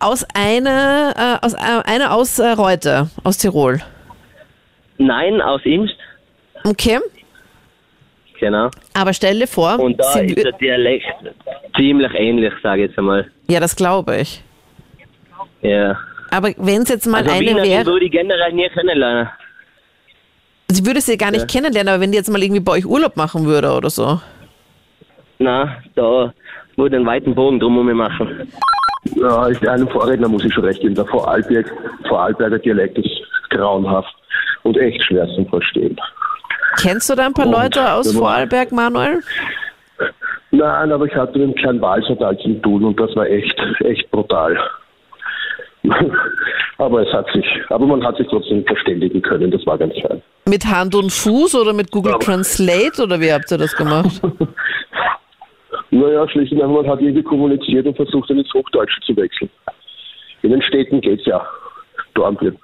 Aus 0.00 0.26
einer, 0.34 1.14
äh, 1.40 1.46
aus, 1.46 1.54
äh, 1.54 1.58
einer 1.84 2.12
aus 2.12 2.38
äh, 2.40 2.48
Reute, 2.48 3.08
aus 3.22 3.38
Tirol. 3.38 3.80
Nein, 4.98 5.40
aus 5.40 5.60
Imst, 5.64 5.94
Okay, 6.64 6.98
genau. 8.40 8.70
aber 8.94 9.12
stell 9.12 9.38
dir 9.38 9.46
vor, 9.46 9.78
Und 9.78 9.98
da 10.00 10.18
ist 10.20 10.36
der 10.36 10.52
Dialekt 10.52 11.04
ziemlich 11.76 12.12
ähnlich, 12.14 12.52
sage 12.62 12.82
ich 12.84 12.88
jetzt 12.88 12.98
einmal. 12.98 13.30
ja, 13.48 13.60
das 13.60 13.76
glaube 13.76 14.16
ich. 14.18 14.42
Ja. 15.62 15.96
Aber 16.34 16.50
wenn 16.56 16.82
es 16.82 16.88
jetzt 16.88 17.06
mal 17.06 17.18
Also 17.18 17.30
eine 17.30 17.40
Wiener 17.46 17.62
wäre, 17.62 17.86
würde 17.86 18.06
ich 18.06 18.10
generell 18.10 18.52
nie 18.52 18.68
kennenlernen. 18.68 19.28
sie 20.68 20.84
würde 20.84 21.00
sie 21.00 21.16
gar 21.16 21.30
nicht 21.30 21.46
kennenlernen, 21.46 21.92
aber 21.92 22.00
wenn 22.02 22.10
die 22.10 22.18
jetzt 22.18 22.28
mal 22.30 22.42
irgendwie 22.42 22.60
bei 22.60 22.72
euch 22.72 22.86
Urlaub 22.86 23.16
machen 23.16 23.46
würde 23.46 23.72
oder 23.72 23.88
so. 23.88 24.20
Na, 25.38 25.76
da 25.94 26.32
würde 26.76 26.96
einen 26.96 27.06
weiten 27.06 27.34
Bogen 27.36 27.60
drum 27.60 27.86
machen. 27.96 28.52
Ja, 29.16 29.48
ich, 29.48 29.68
einem 29.68 29.88
Vorredner 29.88 30.28
muss 30.28 30.44
ich 30.44 30.52
schon 30.52 30.64
recht 30.64 30.80
geben. 30.80 30.94
Der 30.96 31.06
Vorarlberg, 31.06 31.70
Vorarlberger 32.08 32.58
Dialekt 32.58 32.98
ist 32.98 33.10
grauenhaft 33.50 34.14
und 34.64 34.76
echt 34.76 35.04
schwer 35.04 35.28
zum 35.36 35.46
Verstehen. 35.48 35.96
Kennst 36.80 37.08
du 37.10 37.14
da 37.14 37.26
ein 37.26 37.34
paar 37.34 37.46
Und, 37.46 37.52
Leute 37.52 37.92
aus 37.92 38.12
Vorarlberg, 38.12 38.72
Manuel? 38.72 39.20
Nein, 40.50 40.90
aber 40.90 41.04
ich 41.06 41.14
hatte 41.14 41.34
einen 41.34 41.54
kleinen 41.54 41.80
Wahlsonntag 41.80 42.40
zu 42.40 42.54
tun 42.54 42.82
und 42.84 42.98
das 42.98 43.14
war 43.14 43.26
echt, 43.26 43.56
echt 43.80 44.10
brutal. 44.10 44.58
Aber 46.78 47.06
es 47.06 47.12
hat 47.12 47.26
sich, 47.32 47.46
aber 47.68 47.86
man 47.86 48.04
hat 48.04 48.16
sich 48.16 48.26
trotzdem 48.28 48.64
verständigen 48.64 49.20
können, 49.22 49.50
das 49.50 49.64
war 49.66 49.78
ganz 49.78 49.94
fein. 50.00 50.22
Mit 50.48 50.64
Hand 50.66 50.94
und 50.94 51.12
Fuß 51.12 51.54
oder 51.56 51.72
mit 51.72 51.90
Google 51.90 52.18
Translate 52.20 53.02
oder 53.02 53.20
wie 53.20 53.32
habt 53.32 53.50
ihr 53.50 53.58
das 53.58 53.74
gemacht? 53.74 54.20
Naja, 55.94 56.28
schlicht 56.28 56.50
und 56.52 56.60
einfach, 56.60 56.82
man 56.82 56.90
hat 56.90 57.00
irgendwie 57.00 57.22
kommuniziert 57.22 57.86
und 57.86 57.94
versucht, 57.94 58.28
dann 58.28 58.38
ins 58.38 58.52
Hochdeutsche 58.52 59.00
zu 59.02 59.16
wechseln. 59.16 59.48
In 60.42 60.50
den 60.50 60.60
Städten 60.60 61.00
geht's 61.00 61.24
ja. 61.24 61.46
Dornbirn, 62.14 62.58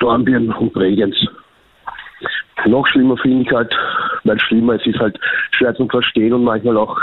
Dornbirn 0.00 0.50
und 0.50 0.72
Bregenz. 0.72 1.14
Noch 2.64 2.86
schlimmer 2.86 3.18
finde 3.18 3.42
ich 3.42 3.52
halt, 3.52 3.74
weil 4.24 4.40
schlimmer, 4.40 4.74
es 4.74 4.86
ist 4.86 4.98
halt 4.98 5.18
schwer 5.50 5.74
zu 5.74 5.86
verstehen 5.88 6.32
und 6.32 6.44
manchmal 6.44 6.78
auch, 6.78 6.98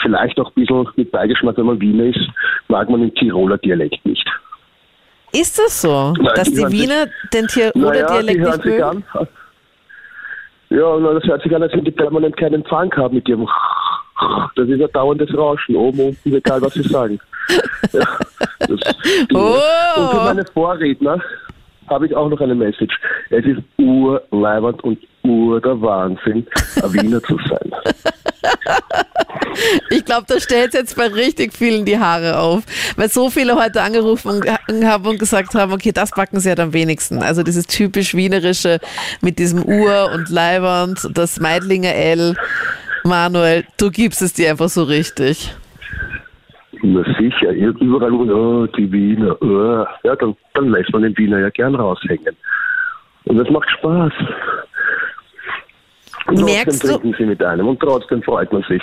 vielleicht 0.00 0.38
auch 0.38 0.50
ein 0.50 0.54
bisschen 0.54 0.88
mit 0.94 1.10
Beigeschmack, 1.10 1.56
wenn 1.56 1.66
man 1.66 1.80
Wiener 1.80 2.04
ist, 2.04 2.28
mag 2.68 2.88
man 2.88 3.00
den 3.00 3.14
Tiroler 3.14 3.58
Dialekt 3.58 4.06
nicht. 4.06 4.28
Ist 5.32 5.58
das 5.58 5.82
so, 5.82 6.12
Nein, 6.12 6.32
dass 6.34 6.48
die 6.48 6.56
sich- 6.56 6.70
Wiener 6.70 7.06
den 7.32 7.46
Tiroler 7.46 7.90
Naja, 7.90 8.06
die 8.22 8.26
Dialekt 8.36 8.40
nicht 8.40 8.64
mögen? 8.64 8.82
an. 8.82 9.04
Ja, 10.70 10.98
das 11.14 11.24
hört 11.24 11.42
sich 11.42 11.54
an, 11.54 11.62
als 11.62 11.72
wenn 11.72 11.84
die 11.84 11.90
permanent 11.90 12.36
keinen 12.36 12.54
Empfang 12.54 12.94
haben 12.96 13.14
mit 13.14 13.28
ihrem. 13.28 13.48
Das 14.56 14.68
ist 14.68 14.82
ein 14.82 14.92
dauerndes 14.92 15.32
Rauschen, 15.32 15.76
oben, 15.76 16.00
unten, 16.08 16.34
egal 16.34 16.60
was 16.60 16.74
sie 16.74 16.82
sagen. 16.82 17.20
Ja, 17.92 18.00
das, 18.58 18.80
Oh. 19.32 19.58
Und 19.96 20.10
für 20.10 20.16
meine 20.24 20.44
Vorredner 20.52 21.20
habe 21.88 22.06
ich 22.06 22.16
auch 22.16 22.28
noch 22.28 22.40
eine 22.40 22.56
Message. 22.56 22.98
Es 23.30 23.44
ist 23.44 23.60
urleibend 23.78 24.82
und 24.82 24.98
ur 25.22 25.60
der 25.60 25.80
Wahnsinn, 25.80 26.44
ein 26.82 26.92
Wiener 26.94 27.22
zu 27.22 27.38
sein. 27.48 27.72
Ich 29.90 30.04
glaube, 30.04 30.24
da 30.28 30.40
stellt 30.40 30.74
jetzt 30.74 30.96
bei 30.96 31.06
richtig 31.06 31.52
vielen 31.54 31.84
die 31.84 31.98
Haare 31.98 32.38
auf, 32.38 32.62
weil 32.96 33.08
so 33.08 33.30
viele 33.30 33.56
heute 33.56 33.82
angerufen 33.82 34.42
haben 34.84 35.06
und 35.06 35.18
gesagt 35.18 35.54
haben, 35.54 35.72
okay, 35.72 35.92
das 35.92 36.10
backen 36.10 36.40
sie 36.40 36.48
halt 36.48 36.60
am 36.60 36.72
wenigsten. 36.72 37.22
Also 37.22 37.42
dieses 37.42 37.66
typisch 37.66 38.14
Wienerische 38.14 38.78
mit 39.20 39.38
diesem 39.38 39.64
Ur 39.64 40.10
und 40.14 40.28
Leiband, 40.28 41.08
das 41.14 41.40
Meidlinger 41.40 41.94
L. 41.94 42.34
Manuel, 43.04 43.64
du 43.78 43.90
gibst 43.90 44.22
es 44.22 44.34
dir 44.34 44.50
einfach 44.50 44.68
so 44.68 44.82
richtig. 44.82 45.54
Na 46.82 47.02
sicher, 47.18 47.50
überall, 47.52 48.12
oh, 48.12 48.66
die 48.66 48.90
Wiener, 48.92 49.36
oh. 49.42 49.84
ja, 50.04 50.14
dann, 50.16 50.36
dann 50.54 50.68
lässt 50.70 50.92
man 50.92 51.02
den 51.02 51.16
Wiener 51.16 51.40
ja 51.40 51.50
gern 51.50 51.74
raushängen. 51.74 52.36
Und 53.24 53.36
das 53.36 53.50
macht 53.50 53.68
Spaß. 53.70 54.12
Und 56.28 56.44
Merkst 56.44 56.82
trotzdem 56.82 57.00
trinken 57.00 57.14
sie 57.18 57.24
mit 57.24 57.42
einem 57.42 57.68
und 57.68 57.80
trotzdem 57.80 58.22
freut 58.22 58.52
man 58.52 58.62
sich. 58.68 58.82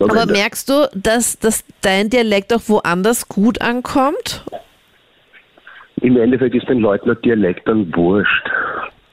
Am 0.00 0.10
Aber 0.10 0.22
Ende. 0.22 0.34
merkst 0.34 0.68
du, 0.68 0.88
dass, 0.94 1.38
dass 1.38 1.64
dein 1.80 2.10
Dialekt 2.10 2.52
auch 2.52 2.62
woanders 2.66 3.28
gut 3.28 3.60
ankommt? 3.60 4.44
Im 6.00 6.16
Endeffekt 6.16 6.54
ist 6.54 6.68
den 6.68 6.80
Leuten 6.80 7.06
der 7.06 7.14
Dialekt 7.16 7.66
dann 7.68 7.94
wurscht. 7.94 8.50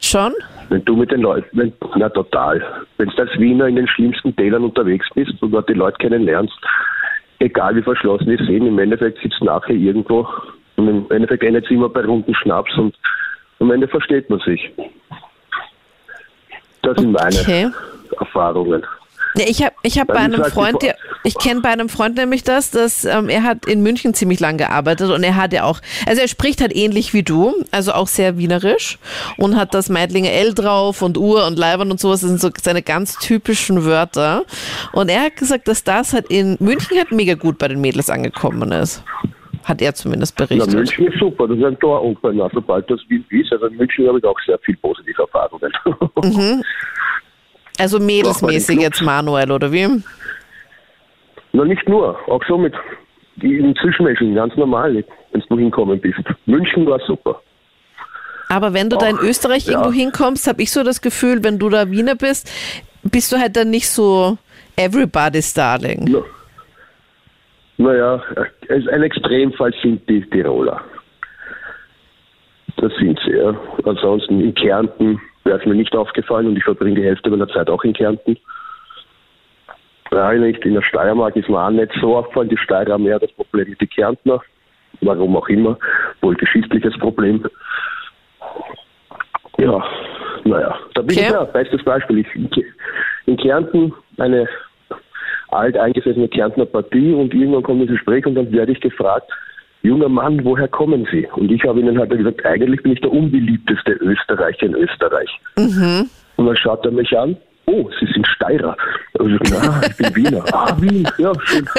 Schon? 0.02 0.34
Wenn 0.70 0.84
du 0.84 0.96
mit 0.96 1.12
den 1.12 1.22
Leuten, 1.22 1.48
wenn, 1.54 1.72
na 1.96 2.10
total, 2.10 2.62
wenn 2.98 3.10
du 3.10 3.22
als 3.22 3.32
Wiener 3.40 3.68
in 3.68 3.78
den 3.78 3.88
schlimmsten 3.88 4.36
Tälern 4.36 4.64
unterwegs 4.64 5.08
bist 5.14 5.42
und 5.42 5.52
dort 5.52 5.70
die 5.70 5.74
Leute 5.74 5.98
kennenlernst, 6.00 6.58
egal 7.40 7.76
wie 7.76 7.84
verschlossen 7.84 8.28
die 8.28 8.44
sind, 8.46 8.66
im 8.66 8.80
Endeffekt 8.80 9.22
sitzt 9.22 9.42
nachher 9.42 9.76
irgendwo 9.76 10.28
und 10.76 10.88
im 10.88 11.06
Endeffekt 11.12 11.44
endet 11.44 11.66
es 11.66 11.72
immer 11.72 11.88
bei 11.88 12.04
runden 12.04 12.34
Schnaps 12.36 12.76
und 12.78 12.96
am 13.60 13.72
Ende 13.72 13.88
versteht 13.88 14.30
man 14.30 14.40
sich. 14.40 14.72
Das 16.96 17.04
sind 17.04 17.16
Okay. 17.16 17.66
meine 17.66 17.74
Erfahrungen. 18.20 18.84
Ja, 19.36 19.46
ich 19.48 19.64
habe 19.64 19.74
ich 19.82 19.98
hab 19.98 20.08
bei 20.08 20.16
einem 20.16 20.44
Freund, 20.46 20.82
der, 20.84 20.96
Ich 21.24 21.36
kenne 21.36 21.62
bei 21.62 21.70
einem 21.70 21.90
Freund 21.90 22.18
nämlich 22.18 22.44
das, 22.44 22.70
dass 22.70 23.04
ähm, 23.04 23.30
er 23.30 23.42
hat 23.42 23.66
in 23.66 23.82
München 23.82 24.14
ziemlich 24.14 24.40
lang 24.40 24.58
gearbeitet 24.58 25.10
und 25.10 25.24
er 25.24 25.36
hat 25.36 25.54
ja 25.54 25.64
auch, 25.64 25.80
also 26.06 26.22
er 26.22 26.28
spricht 26.28 26.62
halt 26.62 26.76
ähnlich 26.76 27.14
wie 27.14 27.24
du, 27.24 27.54
also 27.72 27.94
auch 27.94 28.08
sehr 28.08 28.38
wienerisch 28.38 29.00
und 29.38 29.56
hat 29.56 29.74
das 29.74 29.90
Meidlinger 29.90 30.32
L 30.32 30.54
drauf 30.54 31.02
und 31.02 31.18
Uhr 31.18 31.48
und 31.48 31.58
Leibern 31.58 31.90
und 31.90 32.00
sowas, 32.00 32.22
das 32.22 32.30
sind 32.30 32.42
so 32.42 32.52
seine 32.62 32.84
ganz 32.84 33.18
typischen 33.18 33.86
Wörter. 33.86 34.44
Und 34.92 35.10
er 35.10 35.22
hat 35.22 35.38
gesagt, 35.38 35.68
dass 35.68 35.84
das 35.84 36.14
halt 36.14 36.28
in 36.30 36.58
München 36.60 36.98
halt 36.98 37.12
mega 37.12 37.34
gut 37.34 37.58
bei 37.58 37.68
den 37.68 37.82
Mädels 37.82 38.12
angekommen 38.12 38.72
ist. 38.72 39.04
Hat 39.64 39.82
er 39.82 39.94
zumindest 39.94 40.40
Ja, 40.40 40.46
berichtet. 40.46 40.74
München 40.74 41.08
ist 41.08 41.20
super, 41.20 41.48
das 41.48 41.58
ist 41.58 41.64
ein 41.64 41.80
Tor-Opener, 41.80 42.50
sobald 42.54 42.90
das 42.90 43.00
Wien 43.08 43.26
ist. 43.30 43.52
Also 43.52 43.68
in 43.68 43.78
München 43.78 44.08
habe 44.08 44.20
ich 44.20 44.26
auch 44.26 44.40
sehr 44.46 44.60
viel 44.60 44.76
positive 44.78 45.22
Erfahrungen. 45.22 45.72
Also 47.80 48.00
mädelsmäßig 48.00 48.80
jetzt 48.80 49.02
Manuel, 49.02 49.52
oder 49.52 49.72
wie? 49.72 49.88
Na, 51.54 51.66
nicht 51.66 51.90
nur, 51.90 52.16
auch 52.30 52.44
so 52.48 52.56
mit 52.56 52.74
im 53.42 53.76
Zwischenmenschen, 53.76 54.36
ganz 54.36 54.56
normal, 54.56 55.04
wenn 55.32 55.44
du 55.50 55.58
hinkommen 55.58 56.00
bist. 56.00 56.20
München 56.46 56.86
war 56.86 57.00
super. 57.08 57.42
Aber 58.50 58.74
wenn 58.74 58.90
du 58.90 58.98
da 58.98 59.08
in 59.08 59.18
Österreich 59.18 59.66
ja. 59.66 59.72
irgendwo 59.72 59.92
hinkommst, 59.92 60.46
habe 60.48 60.62
ich 60.62 60.72
so 60.72 60.84
das 60.84 61.02
Gefühl, 61.02 61.44
wenn 61.44 61.58
du 61.58 61.70
da 61.70 61.90
Wiener 61.90 62.14
bist, 62.14 62.52
bist 63.02 63.32
du 63.32 63.38
halt 63.38 63.56
dann 63.56 63.72
nicht 63.72 63.90
so 63.90 64.38
everybody's 64.76 65.54
darling. 65.54 66.08
Na, 66.12 66.20
naja, 67.78 68.22
ein 68.68 69.04
Extremfall 69.04 69.74
sind 69.82 70.08
die 70.10 70.22
Tiroler. 70.30 70.82
Das 72.78 72.94
sind 72.96 73.20
sie, 73.26 73.32
ja. 73.32 73.56
Ansonsten 73.86 74.42
in 74.42 74.54
Kärnten 74.54 75.22
wäre 75.44 75.60
es 75.60 75.66
mir 75.66 75.76
nicht 75.76 75.96
aufgefallen 75.96 76.48
und 76.48 76.58
ich 76.58 76.64
verbringe 76.64 76.96
die 76.96 77.06
Hälfte 77.06 77.30
meiner 77.30 77.48
Zeit 77.48 77.70
auch 77.70 77.84
in 77.84 77.94
Kärnten. 77.94 78.38
Nicht 80.38 80.64
in 80.64 80.76
der 80.76 80.84
Steiermark 80.84 81.36
ist 81.36 81.50
mir 81.50 81.60
auch 81.60 81.72
nicht 81.72 81.92
so 82.00 82.16
aufgefallen. 82.16 82.50
Die 82.50 82.58
Steirer 82.58 82.94
haben 82.94 83.04
mehr 83.04 83.18
das 83.20 83.32
Problem 83.32 83.70
mit 83.70 83.82
den 83.82 83.90
Kärntner. 83.90 84.42
Warum 85.02 85.36
auch 85.36 85.50
immer. 85.50 85.78
Wohl 86.22 86.36
geschichtliches 86.36 86.96
Problem. 87.00 87.44
Ja, 89.58 89.84
naja. 90.44 90.78
Da 90.94 91.02
bin 91.02 91.18
Okay. 91.18 91.26
ich 91.26 91.32
ja, 91.32 91.44
bestes 91.46 91.84
Beispiel. 91.84 92.20
Ich, 92.20 92.66
in 93.26 93.38
Kärnten 93.38 93.92
eine 94.18 94.48
alteingesessene 95.54 96.28
Kärntner 96.28 96.66
Partie 96.66 97.14
und 97.14 97.34
irgendwann 97.34 97.64
kommt 97.64 97.82
das 97.82 97.90
Gespräch 97.90 98.26
und 98.26 98.36
dann 98.36 98.52
werde 98.52 98.72
ich 98.72 98.82
gefragt, 98.82 99.32
junger 99.84 100.10
Mann, 100.10 100.44
woher 100.44 100.68
kommen 100.68 101.08
Sie? 101.12 101.28
Und 101.36 101.52
ich 101.52 101.64
habe 101.64 101.80
ihnen 101.80 102.00
halt 102.00 102.12
gesagt, 102.12 102.46
eigentlich 102.46 102.82
bin 102.82 102.94
ich 102.94 103.02
der 103.02 103.12
unbeliebteste 103.12 103.92
Österreicher 103.94 104.66
in 104.66 104.76
Österreich. 104.76 105.30
Und 106.36 106.48
dann 106.48 106.58
schaut 106.58 106.86
er 106.86 106.92
mich 106.92 107.18
an, 107.18 107.38
oh, 107.66 107.90
Sie 108.00 108.06
sind 108.14 108.26
Steirer. 108.28 108.76
Also, 109.20 109.38
na, 109.52 109.82
ich 109.88 109.98
bin 109.98 110.16
Wiener. 110.16 110.44
Ah, 110.54 110.76
Wien, 110.80 111.08
ja, 111.18 111.32
schön. 111.44 111.66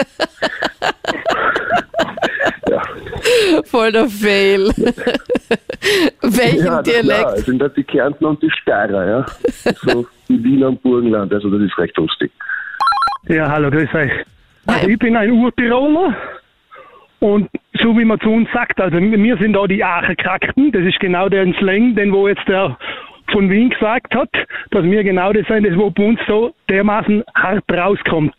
ja, 2.71 2.83
Voll 3.65 3.93
der 3.93 4.07
Fail. 4.07 4.69
Welchen 6.23 6.67
ja, 6.67 6.83
Dialekt? 6.83 7.11
Ja, 7.11 7.37
sind 7.37 7.59
das 7.61 7.73
die 7.75 7.85
Kärntner 7.85 8.31
und 8.31 8.43
die 8.43 8.51
Steirer, 8.51 9.07
ja. 9.07 9.27
So 9.83 10.07
die 10.29 10.43
Wiener 10.43 10.69
und 10.69 10.83
Burgenland, 10.83 11.33
also 11.33 11.51
das 11.51 11.61
ist 11.61 11.79
recht 11.79 11.97
lustig. 11.97 12.31
Ja, 13.29 13.51
hallo, 13.51 13.71
grüß 13.71 13.95
euch. 13.95 14.13
Also 14.67 14.87
ich 14.87 14.99
bin 14.99 15.17
ein 15.17 15.31
Urtiroler 15.31 16.15
und 17.21 17.49
so 17.81 17.97
wie 17.97 18.05
man 18.05 18.21
zu 18.21 18.31
uns 18.31 18.51
sagt, 18.53 18.79
also 18.79 18.99
wir 18.99 19.37
sind 19.39 19.55
da 19.55 19.67
die 19.67 19.83
Aachenkrakten, 19.83 20.71
das 20.73 20.83
ist 20.83 21.01
genau 21.01 21.31
der 21.31 21.51
Slang, 21.55 21.95
den 21.95 22.13
wo 22.13 22.29
jetzt 22.29 22.47
der 22.47 22.77
von 23.33 23.49
Wien 23.49 23.71
gesagt 23.71 24.15
hat, 24.15 24.29
dass 24.73 24.85
wir 24.85 25.03
genau 25.03 25.33
das 25.33 25.47
sind, 25.47 25.67
das 25.67 25.75
wo 25.77 25.91
bei 25.91 26.05
uns 26.05 26.21
so 26.29 26.55
dermaßen 26.69 27.25
hart 27.35 27.65
rauskommt. 27.73 28.35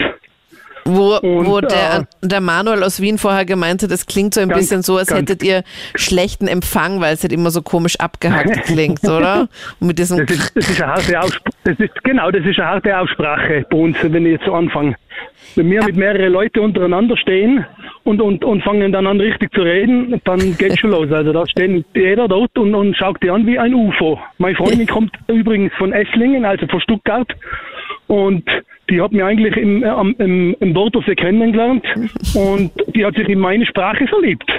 Wo, 0.88 1.16
Und, 1.18 1.48
wo 1.48 1.62
der, 1.62 2.02
äh, 2.22 2.28
der 2.28 2.42
Manuel 2.42 2.84
aus 2.84 3.02
Wien 3.02 3.18
vorher 3.18 3.44
gemeint 3.46 3.82
hat, 3.82 3.90
es 3.92 4.06
klingt 4.06 4.36
so 4.36 4.42
ein 4.42 4.50
Ganz- 4.50 4.62
bisschen 4.62 4.84
so, 4.84 4.98
als 4.98 5.08
ganz- 5.08 5.22
hättet 5.22 5.42
ihr 5.44 5.64
schlechten 5.96 6.48
Empfang, 6.48 7.02
weil 7.02 7.16
es 7.16 7.24
halt 7.24 7.34
immer 7.34 7.50
so 7.50 7.64
komisch 7.64 8.00
abgehackt 8.00 8.64
klingt, 8.66 9.04
oder? 9.04 9.48
Mit 9.80 9.98
diesem 9.98 10.26
Das 10.26 10.36
ist, 10.38 10.56
das 10.56 10.70
ist 10.70 10.82
eine 10.84 10.92
harte 10.94 11.20
Aussprache. 11.22 11.90
Genau, 12.04 12.30
das 12.30 12.46
ist 12.46 12.60
eine 12.60 12.68
harte 12.68 12.98
Aussprache 13.00 13.66
bei 13.70 13.78
uns, 13.78 13.98
wenn 14.04 14.26
ich 14.28 14.34
jetzt 14.34 14.46
so 14.46 14.54
anfange. 14.54 14.96
Wenn 15.56 15.72
wir 15.72 15.84
mit 15.86 15.96
mehreren 15.96 16.32
Leuten 16.34 16.60
untereinander 16.60 17.18
stehen 17.18 17.66
und, 18.04 18.22
und, 18.22 18.44
und 18.44 18.62
fangen 18.64 18.92
dann 18.92 19.08
an 19.08 19.20
richtig 19.20 19.54
zu 19.54 19.62
reden, 19.62 20.22
dann 20.26 20.56
geht's 20.58 20.80
schon 20.80 20.92
los. 20.92 21.12
Also 21.12 21.32
da 21.34 21.48
steht 21.48 21.86
jeder 21.96 22.28
dort 22.28 22.56
und, 22.60 22.76
und 22.76 22.96
schaut 22.96 23.24
die 23.24 23.30
an 23.32 23.48
wie 23.48 23.58
ein 23.58 23.74
UFO. 23.74 24.20
Meine 24.38 24.56
Freundin 24.56 24.86
kommt 24.96 25.16
übrigens 25.28 25.72
von 25.78 25.94
Esslingen, 25.94 26.46
also 26.46 26.68
von 26.68 26.82
Stuttgart. 26.82 27.28
Und 28.08 28.44
die 28.90 29.02
hat 29.02 29.12
mich 29.12 29.24
eigentlich 29.24 29.56
im, 29.58 29.84
äh, 29.84 29.88
am- 29.88 30.16
im, 30.20 30.56
im 30.60 30.74
Dorfersee 30.74 31.16
kennengelernt 31.16 31.84
und 32.36 32.72
die 32.94 33.04
hat 33.04 33.16
sich 33.16 33.28
in 33.28 33.40
meine 33.40 33.66
Sprache 33.66 34.06
verliebt. 34.08 34.50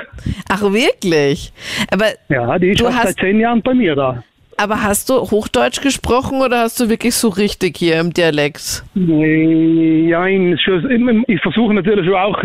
Ach 0.48 0.62
wirklich? 0.62 1.52
Aber, 1.92 2.06
Ja, 2.28 2.58
die 2.58 2.70
ist 2.70 2.80
Du 2.80 2.86
hast- 2.86 3.04
seit 3.06 3.16
zehn 3.18 3.38
Jahren 3.38 3.62
bei 3.62 3.72
mir 3.74 3.94
da. 3.94 4.24
aber 4.56 4.82
hast 4.82 5.10
du 5.10 5.14
Hochdeutsch 5.14 5.80
gesprochen 5.80 6.40
oder 6.40 6.60
hast 6.62 6.80
du 6.80 6.88
wirklich 6.88 7.14
so 7.14 7.28
richtig 7.28 7.76
hier 7.76 8.00
im 8.00 8.12
Dialekt? 8.12 8.82
Ja, 8.96 10.26
ich, 10.26 11.40
versuche 11.40 11.74
natürlich 11.74 12.10
auch 12.12 12.42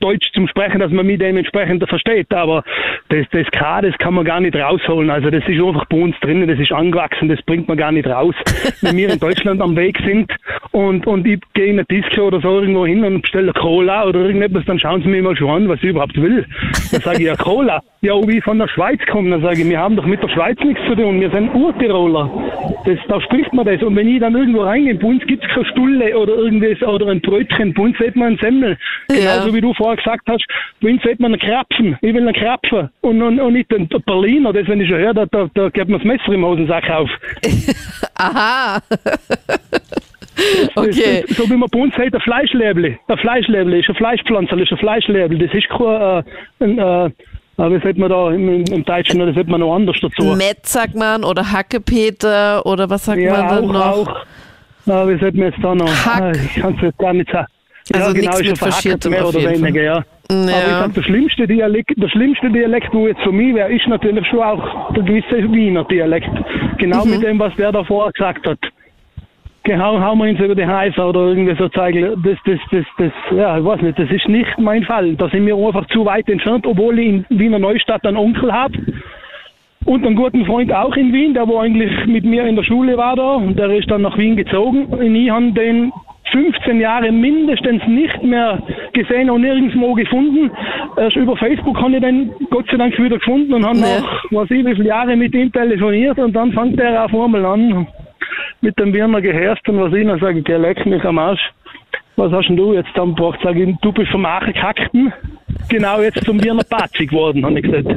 Deutsch 0.00 0.32
zu 0.32 0.46
sprechen, 0.46 0.80
dass 0.80 0.90
man 0.90 1.06
mich 1.06 1.18
dementsprechend 1.18 1.86
versteht, 1.88 2.32
aber 2.32 2.64
das, 3.08 3.26
das 3.32 3.46
K, 3.50 3.82
das 3.82 3.96
kann 3.98 4.14
man 4.14 4.24
gar 4.24 4.40
nicht 4.40 4.56
rausholen. 4.56 5.10
Also 5.10 5.30
das 5.30 5.46
ist 5.46 5.60
einfach 5.60 5.84
bei 5.86 5.96
uns 5.96 6.18
drinnen, 6.20 6.48
das 6.48 6.58
ist 6.58 6.72
angewachsen, 6.72 7.28
das 7.28 7.40
bringt 7.42 7.68
man 7.68 7.76
gar 7.76 7.92
nicht 7.92 8.06
raus. 8.06 8.34
Wenn 8.80 8.96
wir 8.96 9.12
in 9.12 9.18
Deutschland 9.20 9.60
am 9.60 9.76
Weg 9.76 9.98
sind 10.04 10.32
und, 10.72 11.06
und 11.06 11.26
ich 11.26 11.40
gehe 11.54 11.66
in 11.66 11.78
eine 11.78 11.84
Disco 11.84 12.22
oder 12.22 12.40
so 12.40 12.60
irgendwo 12.60 12.86
hin 12.86 13.04
und 13.04 13.22
bestelle 13.22 13.52
Cola 13.52 14.06
oder 14.06 14.20
irgendetwas, 14.20 14.64
dann 14.66 14.78
schauen 14.78 15.02
sie 15.02 15.08
mir 15.08 15.22
mal 15.22 15.36
schon 15.36 15.50
an, 15.50 15.68
was 15.68 15.78
ich 15.78 15.90
überhaupt 15.90 16.20
will. 16.20 16.46
Dann 16.92 17.00
sage 17.00 17.18
ich 17.18 17.26
ja 17.26 17.36
Cola. 17.36 17.80
Ja, 18.02 18.14
ob 18.14 18.30
ich 18.30 18.42
von 18.42 18.58
der 18.58 18.68
Schweiz 18.68 18.98
komme, 19.10 19.28
dann 19.30 19.42
sage 19.42 19.60
ich, 19.60 19.68
wir 19.68 19.78
haben 19.78 19.94
doch 19.94 20.06
mit 20.06 20.22
der 20.22 20.28
Schweiz 20.28 20.58
nichts 20.60 20.80
zu 20.88 20.94
tun, 20.94 21.20
wir 21.20 21.30
sind 21.30 21.54
Urtiroler. 21.54 22.30
Das, 22.86 22.98
da 23.08 23.20
spricht 23.20 23.52
man 23.52 23.66
das. 23.66 23.82
Und 23.82 23.94
wenn 23.94 24.08
ich 24.08 24.20
dann 24.20 24.34
irgendwo 24.34 24.62
reingehe, 24.62 24.94
bei 24.94 25.06
uns 25.06 25.26
gibt 25.26 25.44
es 25.44 25.50
keine 25.50 25.66
Stulle 25.66 26.16
oder 26.16 26.34
irgendwas 26.34 26.80
oder 26.88 27.08
ein 27.08 27.20
Brötchen, 27.20 27.74
bei 27.74 27.82
uns 27.82 27.98
sieht 27.98 28.16
man 28.16 28.28
einen 28.28 28.38
Semmel. 28.38 28.78
Ja. 29.10 29.16
Genauso 29.34 29.54
wie 29.54 29.60
du 29.60 29.74
vorher 29.74 29.89
gesagt 29.96 30.22
hast, 30.28 30.44
uns 30.82 31.02
sieht 31.02 31.20
man 31.20 31.32
einen 31.32 31.40
Krapfen. 31.40 31.98
Ich 32.00 32.14
will 32.14 32.26
einen 32.26 32.34
Krapfen. 32.34 32.90
Und, 33.00 33.22
und, 33.22 33.40
und 33.40 33.52
nicht 33.52 33.70
den 33.70 33.88
Berliner, 33.88 34.52
das 34.52 34.66
wenn 34.68 34.80
ich 34.80 34.88
schon 34.88 34.98
höre, 34.98 35.14
da, 35.14 35.26
da, 35.26 35.48
da 35.54 35.68
gibt 35.68 35.88
man 35.88 36.00
das 36.00 36.06
Messer 36.06 36.32
im 36.32 36.44
Hosensack 36.44 36.88
auf. 36.90 37.10
Aha. 38.14 38.80
Das, 40.74 40.86
okay. 40.86 41.24
das, 41.26 41.36
so 41.36 41.50
wie 41.50 41.56
man 41.56 41.68
bei 41.70 41.78
uns 41.78 41.94
sagt, 41.94 42.14
ein 42.14 42.20
Fleischläbli. 42.20 42.98
Ein 43.08 43.18
Fleischläbli 43.18 43.80
ist 43.80 43.88
ein 43.88 43.94
Fleischpflanzer, 43.94 44.56
ist 44.58 44.72
ein 44.72 44.78
Fleischläbli. 44.78 45.46
Das 45.46 45.54
ist 45.54 45.68
kein, 45.68 45.86
äh, 45.86 46.22
ein, 46.60 46.78
äh, 46.78 47.06
äh, 47.60 47.70
wie 47.70 47.80
sagt 47.82 47.98
man 47.98 48.08
da 48.08 48.30
im, 48.30 48.64
im 48.64 48.84
Deutschen, 48.84 49.18
das 49.20 49.34
sagt 49.34 49.48
man 49.48 49.60
noch 49.60 49.74
anders 49.74 49.96
dazu. 50.00 50.34
Met 50.36 50.66
sagt 50.66 50.94
man 50.94 51.24
oder 51.24 51.52
Hackepeter 51.52 52.64
oder 52.64 52.88
was 52.88 53.04
sagt 53.04 53.18
man 53.18 53.26
ja, 53.26 53.48
dann 53.48 53.64
auch, 53.64 53.72
noch? 53.72 54.08
auch. 54.08 54.26
Ja, 54.86 55.08
wie 55.08 55.18
sagt 55.18 55.36
man 55.36 55.48
jetzt 55.52 55.62
da 55.62 55.74
noch? 55.74 55.88
Hack. 56.06 56.22
Ah, 56.22 56.32
Ich 56.32 56.54
kann 56.62 56.74
es 56.76 56.82
jetzt 56.82 56.98
gar 56.98 57.12
nicht 57.12 57.30
sagen. 57.30 57.46
Also 57.92 58.08
ja, 58.08 58.12
genau, 58.12 58.30
nichts 58.30 58.40
ist 58.40 58.48
mit 58.50 58.58
Faschiertem 58.58 59.10
mehr 59.10 59.28
oder 59.28 59.38
weniger, 59.42 59.82
ja. 59.82 60.04
Ja. 60.30 60.36
Aber 60.36 60.46
ich 60.46 60.72
sag, 60.78 60.94
der 60.94 61.02
schlimmste 61.02 61.46
Dialekt, 61.48 61.90
der 61.96 62.08
schlimmste 62.08 62.50
Dialekt, 62.50 62.94
wo 62.94 63.08
jetzt 63.08 63.20
für 63.22 63.32
mich 63.32 63.54
wäre, 63.54 63.72
ist 63.72 63.86
natürlich 63.88 64.24
schon 64.28 64.40
auch 64.40 64.92
der 64.94 65.02
gewisse 65.02 65.52
Wiener 65.52 65.84
Dialekt. 65.84 66.30
Genau 66.78 67.04
Mhm. 67.04 67.10
mit 67.10 67.22
dem, 67.22 67.38
was 67.38 67.54
der 67.56 67.72
da 67.72 67.82
vorher 67.84 68.12
gesagt 68.12 68.46
hat. 68.46 68.58
Genau, 69.64 70.00
hauen 70.00 70.18
wir 70.18 70.30
uns 70.30 70.40
über 70.40 70.54
die 70.54 70.66
Häuser 70.66 71.08
oder 71.10 71.20
irgendwie 71.26 71.54
so 71.56 71.68
zeigen. 71.68 72.22
Das, 72.24 72.38
das, 72.46 72.58
das, 72.70 72.84
das, 72.96 73.12
ja, 73.36 73.58
ich 73.58 73.64
weiß 73.64 73.82
nicht, 73.82 73.98
das 73.98 74.10
ist 74.10 74.26
nicht 74.28 74.58
mein 74.58 74.84
Fall. 74.84 75.14
Da 75.16 75.28
sind 75.28 75.44
wir 75.46 75.54
einfach 75.56 75.86
zu 75.88 76.04
weit 76.06 76.28
entfernt, 76.30 76.66
obwohl 76.66 76.98
ich 76.98 77.06
in 77.08 77.26
Wiener 77.28 77.58
Neustadt 77.58 78.06
einen 78.06 78.16
Onkel 78.16 78.50
habe. 78.52 78.72
Und 79.86 80.06
einen 80.06 80.16
guten 80.16 80.44
Freund 80.44 80.72
auch 80.72 80.94
in 80.96 81.12
Wien, 81.12 81.34
der 81.34 81.48
wo 81.48 81.58
eigentlich 81.58 81.90
mit 82.06 82.24
mir 82.24 82.44
in 82.44 82.56
der 82.56 82.62
Schule 82.64 82.96
war 82.96 83.16
da. 83.16 83.34
Und 83.36 83.58
der 83.58 83.70
ist 83.70 83.90
dann 83.90 84.02
nach 84.02 84.16
Wien 84.18 84.36
gezogen. 84.36 84.86
Und 84.86 85.14
ich 85.14 85.30
habe 85.30 85.52
den 85.52 85.90
15 86.32 86.80
Jahre 86.80 87.10
mindestens 87.10 87.82
nicht 87.88 88.22
mehr 88.22 88.62
gesehen 88.92 89.30
und 89.30 89.40
nirgendwo 89.40 89.94
gefunden. 89.94 90.50
Erst 90.96 91.16
über 91.16 91.36
Facebook 91.36 91.80
habe 91.80 91.94
ich 91.94 92.00
den 92.00 92.30
Gott 92.50 92.66
sei 92.70 92.76
Dank 92.76 92.96
wieder 92.98 93.18
gefunden 93.18 93.54
und 93.54 93.64
habe 93.64 93.78
Ja. 93.78 94.00
nach 94.00 94.24
was 94.30 94.50
ich, 94.50 94.64
wie 94.64 94.74
viele 94.74 94.88
Jahre 94.88 95.16
mit 95.16 95.34
ihm 95.34 95.50
telefoniert 95.52 96.18
und 96.18 96.34
dann 96.34 96.52
fängt 96.52 96.78
er 96.78 97.04
auf 97.04 97.14
einmal 97.14 97.44
an 97.44 97.86
mit 98.60 98.78
dem 98.78 98.92
Wiener 98.92 99.20
Gehörst 99.20 99.68
und 99.68 99.80
was 99.80 99.92
ich 99.92 100.06
dann 100.06 100.20
sage, 100.20 100.42
der 100.42 100.58
leck 100.58 100.84
mich 100.86 101.04
am 101.04 101.18
Arsch. 101.18 101.50
Was 102.16 102.32
hast 102.32 102.48
denn 102.48 102.56
du 102.56 102.74
jetzt 102.74 102.90
dann 102.94 103.14
gebracht? 103.14 103.38
Sag 103.42 103.56
ich, 103.56 103.74
du 103.80 103.92
bist 103.92 104.10
vom 104.10 104.26
Aachenkakten 104.26 105.12
genau 105.68 106.00
jetzt 106.00 106.24
zum 106.24 106.42
Wiener 106.42 106.64
Pazi 106.64 107.06
geworden, 107.06 107.44
habe 107.44 107.60
ich 107.60 107.64
gesagt. 107.64 107.88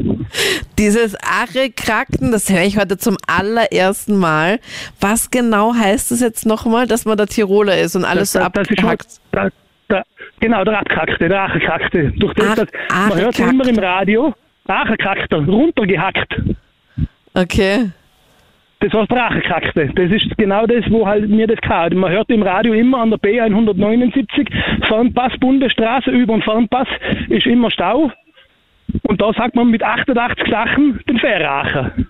Dieses 0.77 1.15
Ache-Krakten, 1.21 2.31
das 2.31 2.49
höre 2.49 2.63
ich 2.63 2.77
heute 2.77 2.97
zum 2.97 3.17
allerersten 3.27 4.17
Mal. 4.17 4.59
Was 5.01 5.31
genau 5.31 5.73
heißt 5.73 6.11
es 6.11 6.21
jetzt 6.21 6.45
nochmal, 6.45 6.87
dass 6.87 7.05
man 7.05 7.17
der 7.17 7.27
Tiroler 7.27 7.77
ist 7.77 7.95
und 7.95 8.05
alles 8.05 8.31
so 8.31 8.39
das, 8.39 8.51
das 8.53 8.69
ist 8.69 8.79
abgehackt? 8.79 9.21
der, 9.89 10.03
genau, 10.39 10.63
der 10.63 10.79
Abkackte, 10.79 11.27
der 11.27 11.41
Aachenkakte. 11.41 12.13
Durch 12.17 12.33
das, 12.35 12.47
Ach, 12.47 12.55
das, 12.55 13.09
man 13.09 13.19
hört 13.19 13.39
immer 13.39 13.67
im 13.67 13.79
Radio, 13.79 14.33
Aachenkakter, 14.67 15.45
runtergehackt. 15.45 16.41
Okay. 17.33 17.89
Das 18.83 18.93
war 18.93 19.05
Sprachgekackte. 19.05 19.91
Das 19.95 20.11
ist 20.11 20.37
genau 20.37 20.65
das, 20.65 20.83
wo 20.89 21.07
halt 21.07 21.29
mir 21.29 21.47
das 21.47 21.61
kam. 21.61 21.93
Man 21.93 22.11
hört 22.11 22.29
im 22.29 22.43
Radio 22.43 22.73
immer 22.73 22.99
an 22.99 23.11
der 23.11 23.19
B179, 23.19 24.85
Fernpass, 24.85 25.31
Bundesstraße, 25.39 26.11
über 26.11 26.33
den 26.33 26.41
Fernpass 26.41 26.89
ist 27.29 27.45
immer 27.45 27.71
Stau. 27.71 28.11
Und 29.03 29.21
da 29.21 29.31
sagt 29.33 29.55
man 29.55 29.69
mit 29.69 29.81
88 29.81 30.49
Sachen 30.49 30.99
den 31.07 31.17
Verracher. 31.17 31.91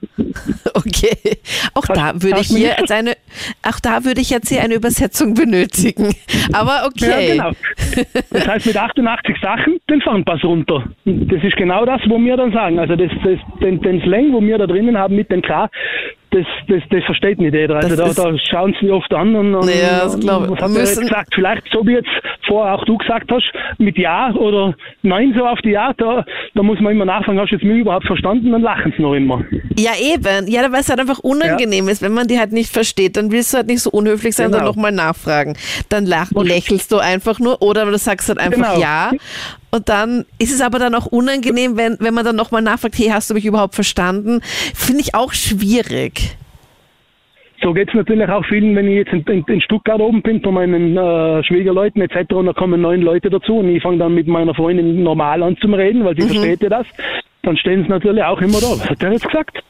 Okay, 0.75 1.37
auch 1.75 1.85
da 1.85 2.13
würde 2.15 2.39
ich 2.41 2.47
hier 2.47 2.75
jetzt 2.77 2.91
eine, 2.91 3.13
auch 3.67 3.79
da 3.79 4.03
würde 4.03 4.21
ich 4.21 4.29
jetzt 4.29 4.49
hier 4.49 4.61
eine 4.61 4.73
Übersetzung 4.75 5.33
benötigen. 5.33 6.13
Aber 6.53 6.87
okay. 6.87 7.35
Ja, 7.37 7.51
genau. 7.51 7.51
Das 8.31 8.47
heißt 8.47 8.65
mit 8.65 8.77
88 8.77 9.37
Sachen 9.41 9.79
den 9.89 10.01
Fernpass 10.01 10.43
runter. 10.43 10.83
Das 11.05 11.43
ist 11.43 11.55
genau 11.55 11.85
das, 11.85 12.01
wo 12.07 12.19
wir 12.19 12.37
dann 12.37 12.51
sagen. 12.51 12.79
Also 12.79 12.95
das, 12.95 13.11
das, 13.23 13.39
den, 13.61 13.81
den 13.81 14.01
Slang, 14.01 14.33
wo 14.33 14.41
wir 14.41 14.57
da 14.57 14.67
drinnen 14.67 14.97
haben 14.97 15.15
mit 15.15 15.31
dem 15.31 15.41
K, 15.41 15.69
das, 16.33 16.45
das, 16.67 16.81
das 16.89 17.03
versteht 17.05 17.39
nicht 17.39 17.53
jeder. 17.53 17.75
Also 17.75 17.95
da, 17.95 18.09
da 18.11 18.37
schauen 18.49 18.75
sie 18.81 18.89
oft 18.89 19.13
an 19.13 19.35
und, 19.35 19.55
und 19.55 19.69
Ja, 19.69 20.03
das 20.05 20.19
glaub 20.19 20.43
ich. 20.45 20.49
was 20.51 20.57
hat 20.59 20.61
er 20.63 20.69
Müssen- 20.69 21.01
jetzt 21.03 21.09
gesagt? 21.09 21.33
Vielleicht 21.35 21.63
so 21.71 21.85
wie 21.85 21.93
jetzt 21.93 22.09
vorher 22.47 22.75
auch 22.75 22.83
du 22.85 22.97
gesagt 22.97 23.31
hast, 23.31 23.51
mit 23.77 23.97
Ja 23.97 24.31
oder 24.33 24.73
Nein 25.03 25.33
so 25.37 25.45
auf 25.45 25.59
die 25.61 25.69
Ja, 25.71 25.93
da, 25.93 26.25
da 26.55 26.63
muss 26.63 26.79
man 26.79 26.93
immer 26.93 27.05
nachfragen, 27.05 27.39
hast 27.39 27.51
du 27.51 27.55
jetzt 27.55 27.63
mich 27.65 27.77
überhaupt 27.79 28.05
verstanden? 28.07 28.51
Dann 28.51 28.61
lachen 28.61 28.93
sie 28.95 29.01
noch 29.01 29.13
immer. 29.13 29.43
Ja, 29.77 29.91
eben. 30.01 30.47
Ja, 30.47 30.61
weil 30.71 30.81
es 30.81 30.89
halt 30.89 30.99
einfach 30.99 31.19
unangenehm 31.19 31.87
ist, 31.87 32.01
wenn 32.01 32.13
man 32.13 32.27
die 32.27 32.39
halt 32.39 32.51
nicht 32.51 32.71
versteht. 32.73 33.15
Dann 33.17 33.31
willst 33.31 33.53
du 33.53 33.57
halt 33.57 33.67
nicht 33.67 33.81
so 33.81 33.89
unhöflich 33.91 34.35
sein 34.35 34.47
und 34.47 34.51
dann 34.53 34.61
Genau. 34.61 34.71
nochmal 34.71 34.91
nachfragen. 34.91 35.55
Dann 35.89 36.05
lach, 36.05 36.31
lächelst 36.31 36.91
du 36.91 36.97
einfach 36.97 37.39
nur 37.39 37.61
oder 37.61 37.85
du 37.85 37.97
sagst 37.97 38.29
halt 38.29 38.39
einfach 38.39 38.73
Genau. 38.73 38.79
ja. 38.81 39.11
Und 39.73 39.89
dann 39.89 40.25
ist 40.37 40.53
es 40.53 40.61
aber 40.61 40.77
dann 40.77 40.93
auch 40.93 41.07
unangenehm, 41.07 41.77
wenn, 41.77 41.97
wenn 41.99 42.13
man 42.13 42.23
dann 42.23 42.35
nochmal 42.35 42.61
nachfragt, 42.61 42.93
hey, 42.95 43.07
hast 43.07 43.31
du 43.31 43.33
mich 43.33 43.43
überhaupt 43.43 43.73
verstanden? 43.73 44.41
Finde 44.75 45.01
ich 45.01 45.15
auch 45.15 45.33
schwierig. 45.33 46.37
So 47.63 47.73
geht 47.73 47.89
es 47.89 47.95
natürlich 47.95 48.29
auch 48.29 48.45
vielen, 48.45 48.75
wenn 48.75 48.87
ich 48.87 48.97
jetzt 48.97 49.13
in, 49.13 49.23
in, 49.25 49.43
in 49.47 49.61
Stuttgart 49.61 49.99
oben 49.99 50.21
bin, 50.21 50.43
bei 50.43 50.51
meinen 50.51 50.95
äh, 50.95 51.43
Schwiegerleuten 51.43 52.03
etc. 52.03 52.35
und 52.35 52.45
da 52.45 52.53
kommen 52.53 52.81
neun 52.81 53.01
Leute 53.01 53.31
dazu 53.31 53.57
und 53.57 53.69
ich 53.69 53.81
fange 53.81 53.97
dann 53.97 54.13
mit 54.13 54.27
meiner 54.27 54.53
Freundin 54.53 55.01
normal 55.01 55.41
an 55.41 55.57
zu 55.57 55.65
reden, 55.67 56.05
weil 56.05 56.15
sie 56.15 56.27
versteht 56.27 56.61
ja 56.61 56.69
das. 56.69 56.85
Dann 57.41 57.57
stehen 57.57 57.81
sie 57.81 57.89
natürlich 57.89 58.23
auch 58.23 58.41
immer 58.41 58.59
da. 58.61 58.67
Was 58.73 58.87
hat 58.87 59.01
der 59.01 59.13
jetzt 59.13 59.25
gesagt? 59.25 59.63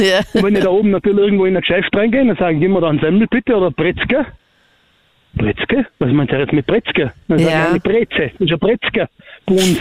Ja. 0.00 0.20
Und 0.32 0.42
wenn 0.42 0.56
ich 0.56 0.62
da 0.62 0.70
oben 0.70 0.90
natürlich 0.90 1.18
irgendwo 1.18 1.44
in 1.44 1.54
ein 1.54 1.60
Geschäft 1.60 1.94
reingehe, 1.94 2.24
dann 2.24 2.36
sagen, 2.36 2.60
gib 2.60 2.70
mir 2.70 2.80
da 2.80 2.88
ein 2.88 2.98
Semmel 2.98 3.26
bitte 3.26 3.54
oder 3.56 3.70
Bretzke. 3.70 4.24
Bretzke? 5.36 5.86
Was 5.98 6.12
meint 6.12 6.30
ihr 6.32 6.38
jetzt 6.40 6.52
mit 6.52 6.66
Bretzke? 6.66 7.12
Dann 7.28 7.38
Ja. 7.38 7.46
ich 7.48 7.54
eine 7.70 7.80
Breze. 7.80 8.30
Das 8.38 8.40
ist 8.40 8.52
ein 8.52 8.58
uns. 9.46 9.80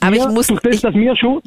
Aber 0.00 0.16
ich 0.16 0.22
wir, 0.22 0.28
muss- 0.30 0.46
Durch 0.48 0.60
das, 0.60 0.74
ich- 0.76 0.80
dass 0.82 0.94
wir 0.94 1.16
schon 1.16 1.40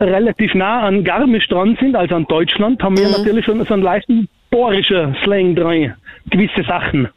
relativ 0.00 0.54
nah 0.54 0.80
an 0.82 1.04
Garmisch 1.04 1.48
dran 1.48 1.76
sind, 1.80 1.96
also 1.96 2.14
an 2.14 2.26
Deutschland, 2.26 2.82
haben 2.82 2.94
Mhm. 2.94 2.98
wir 2.98 3.08
natürlich 3.10 3.44
schon 3.46 3.64
so 3.64 3.74
einen 3.74 3.82
leichten 3.82 4.28
bohrischen 4.50 5.16
Slang 5.24 5.54
drin. 5.56 5.94
Gewisse 6.30 6.62
Sachen. 6.64 7.08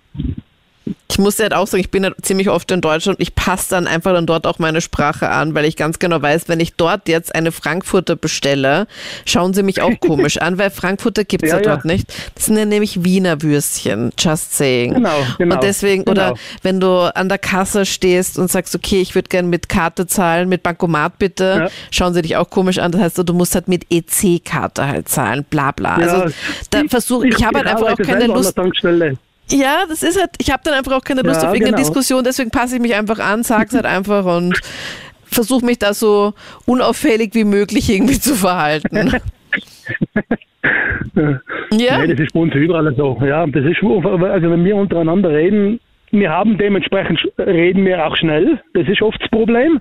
Ich 1.09 1.19
muss 1.19 1.39
halt 1.39 1.53
auch 1.53 1.65
sagen, 1.67 1.81
ich 1.81 1.89
bin 1.89 2.03
halt 2.03 2.15
ziemlich 2.21 2.49
oft 2.49 2.69
in 2.71 2.81
Deutschland 2.81 3.17
und 3.17 3.21
ich 3.23 3.33
passe 3.33 3.69
dann 3.71 3.87
einfach 3.87 4.13
dann 4.13 4.25
dort 4.27 4.45
auch 4.45 4.59
meine 4.59 4.81
Sprache 4.81 5.29
an, 5.29 5.55
weil 5.55 5.65
ich 5.65 5.75
ganz 5.75 5.97
genau 5.99 6.21
weiß, 6.21 6.47
wenn 6.47 6.59
ich 6.59 6.73
dort 6.75 7.07
jetzt 7.09 7.33
eine 7.33 7.51
Frankfurter 7.51 8.15
bestelle, 8.15 8.87
schauen 9.25 9.53
sie 9.53 9.63
mich 9.63 9.81
auch 9.81 9.91
komisch 9.99 10.37
an, 10.37 10.57
weil 10.59 10.69
Frankfurter 10.69 11.23
gibt 11.23 11.43
es 11.43 11.49
ja, 11.51 11.57
Ja, 11.57 11.63
ja. 11.63 11.69
dort 11.75 11.85
nicht. 11.85 12.13
Das 12.35 12.45
sind 12.45 12.57
ja 12.57 12.65
nämlich 12.65 13.03
Wiener 13.03 13.41
Würstchen, 13.41 14.11
just 14.19 14.55
saying. 14.55 14.93
Genau, 14.95 15.15
genau, 15.37 15.55
Und 15.55 15.63
deswegen, 15.63 16.05
genau. 16.05 16.29
oder 16.29 16.37
wenn 16.61 16.79
du 16.79 17.13
an 17.15 17.29
der 17.29 17.39
Kasse 17.39 17.85
stehst 17.85 18.37
und 18.37 18.51
sagst, 18.51 18.75
okay, 18.75 19.01
ich 19.01 19.15
würde 19.15 19.29
gerne 19.29 19.47
mit 19.47 19.69
Karte 19.69 20.05
zahlen, 20.07 20.49
mit 20.49 20.61
Bankomat 20.63 21.17
bitte, 21.17 21.43
Ja. 21.63 21.69
schauen 21.91 22.13
sie 22.13 22.21
dich 22.21 22.35
auch 22.35 22.49
komisch 22.49 22.77
an. 22.77 22.91
Das 22.91 23.01
heißt, 23.01 23.17
du 23.17 23.33
musst 23.33 23.55
halt 23.55 23.67
mit 23.67 23.85
EC-Karte 23.89 24.85
halt 24.87 25.09
zahlen, 25.09 25.45
bla 25.49 25.71
bla. 25.71 25.99
Ja, 25.99 26.07
also 26.07 26.35
da 26.69 26.83
versuche 26.89 27.27
ich, 27.27 27.43
habe 27.43 27.59
halt 27.59 27.67
einfach 27.67 27.93
auch 27.93 27.97
keine 27.97 28.27
Lust. 28.27 28.55
Ja, 29.49 29.85
das 29.87 30.03
ist 30.03 30.19
halt, 30.19 30.31
ich 30.39 30.51
habe 30.51 30.61
dann 30.65 30.73
einfach 30.73 30.91
auch 30.91 31.03
keine 31.03 31.21
Lust 31.21 31.41
Ja, 31.41 31.49
auf 31.49 31.53
irgendeine 31.55 31.77
genau. 31.77 31.87
Diskussion, 31.89 32.23
deswegen 32.23 32.51
passe 32.51 32.75
ich 32.75 32.81
mich 32.81 32.95
einfach 32.95 33.19
an, 33.19 33.43
sag's 33.43 33.73
halt 33.73 33.85
einfach 33.85 34.25
und 34.25 34.59
versuche 35.23 35.65
mich 35.65 35.79
da 35.79 35.93
so 35.93 36.33
unauffällig 36.65 37.33
wie 37.33 37.43
möglich 37.43 37.89
irgendwie 37.89 38.19
zu 38.19 38.35
verhalten. 38.35 39.13
ja, 41.71 41.97
Nee, 41.99 42.07
das 42.07 42.19
ist 42.19 42.33
bei 42.33 42.39
uns 42.39 42.53
überall 42.55 42.93
so. 42.95 43.17
Ja, 43.25 43.45
das 43.47 43.65
ist, 43.65 43.81
also 43.83 44.51
wenn 44.51 44.65
wir 44.65 44.75
untereinander 44.75 45.29
reden, 45.29 45.79
wir 46.11 46.29
haben 46.29 46.57
dementsprechend, 46.57 47.21
reden 47.37 47.85
wir 47.85 48.05
auch 48.05 48.15
schnell. 48.17 48.61
Das 48.73 48.87
ist 48.87 49.01
oft 49.01 49.21
das 49.21 49.29
Problem. 49.29 49.79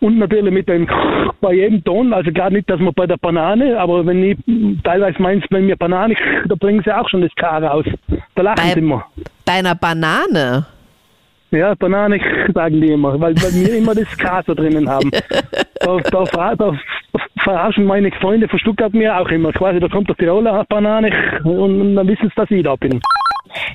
Und 0.00 0.18
natürlich 0.18 0.52
mit 0.52 0.68
dem 0.68 0.86
bei 1.40 1.52
jedem 1.54 1.84
Ton, 1.84 2.12
also 2.12 2.32
gar 2.32 2.50
nicht, 2.50 2.68
dass 2.70 2.80
man 2.80 2.94
bei 2.94 3.06
der 3.06 3.16
Banane, 3.18 3.78
aber 3.78 4.04
wenn 4.06 4.22
ich 4.24 4.36
teilweise 4.82 5.20
meinst, 5.20 5.46
wenn 5.50 5.66
mir 5.66 5.76
Banane, 5.76 6.14
da 6.48 6.54
bringen 6.54 6.82
sie 6.84 6.92
auch 6.96 7.08
schon 7.08 7.20
das 7.22 7.34
K 7.36 7.58
raus. 7.58 7.84
Da 8.34 8.42
lachen 8.42 8.56
Bei- 8.56 8.72
sie 8.72 8.78
immer. 8.78 9.04
bei 9.44 9.52
einer 9.54 9.74
Banane. 9.74 10.66
Ja, 11.52 11.74
Banane 11.74 12.20
sagen 12.54 12.80
die 12.80 12.92
immer, 12.92 13.12
weil, 13.20 13.34
weil 13.42 13.52
wir 13.52 13.76
immer 13.78 13.94
das 13.94 14.16
K 14.16 14.40
so 14.46 14.54
drinnen 14.54 14.88
haben. 14.88 15.10
Da, 15.80 15.96
da, 16.10 16.24
fra- 16.26 16.54
da 16.54 16.72
verarschen 17.42 17.84
meine 17.86 18.10
Freunde 18.12 18.46
von 18.48 18.58
Stuttgart 18.60 18.94
mir 18.94 19.16
auch 19.18 19.28
immer. 19.30 19.52
Quasi, 19.52 19.80
da 19.80 19.88
kommt 19.88 20.08
der 20.08 20.16
Tiroler 20.16 20.64
Banane 20.68 21.10
und, 21.44 21.80
und 21.80 21.96
dann 21.96 22.06
wissen 22.06 22.28
sie, 22.28 22.34
dass 22.36 22.50
ich 22.50 22.62
da 22.62 22.76
bin. 22.76 23.00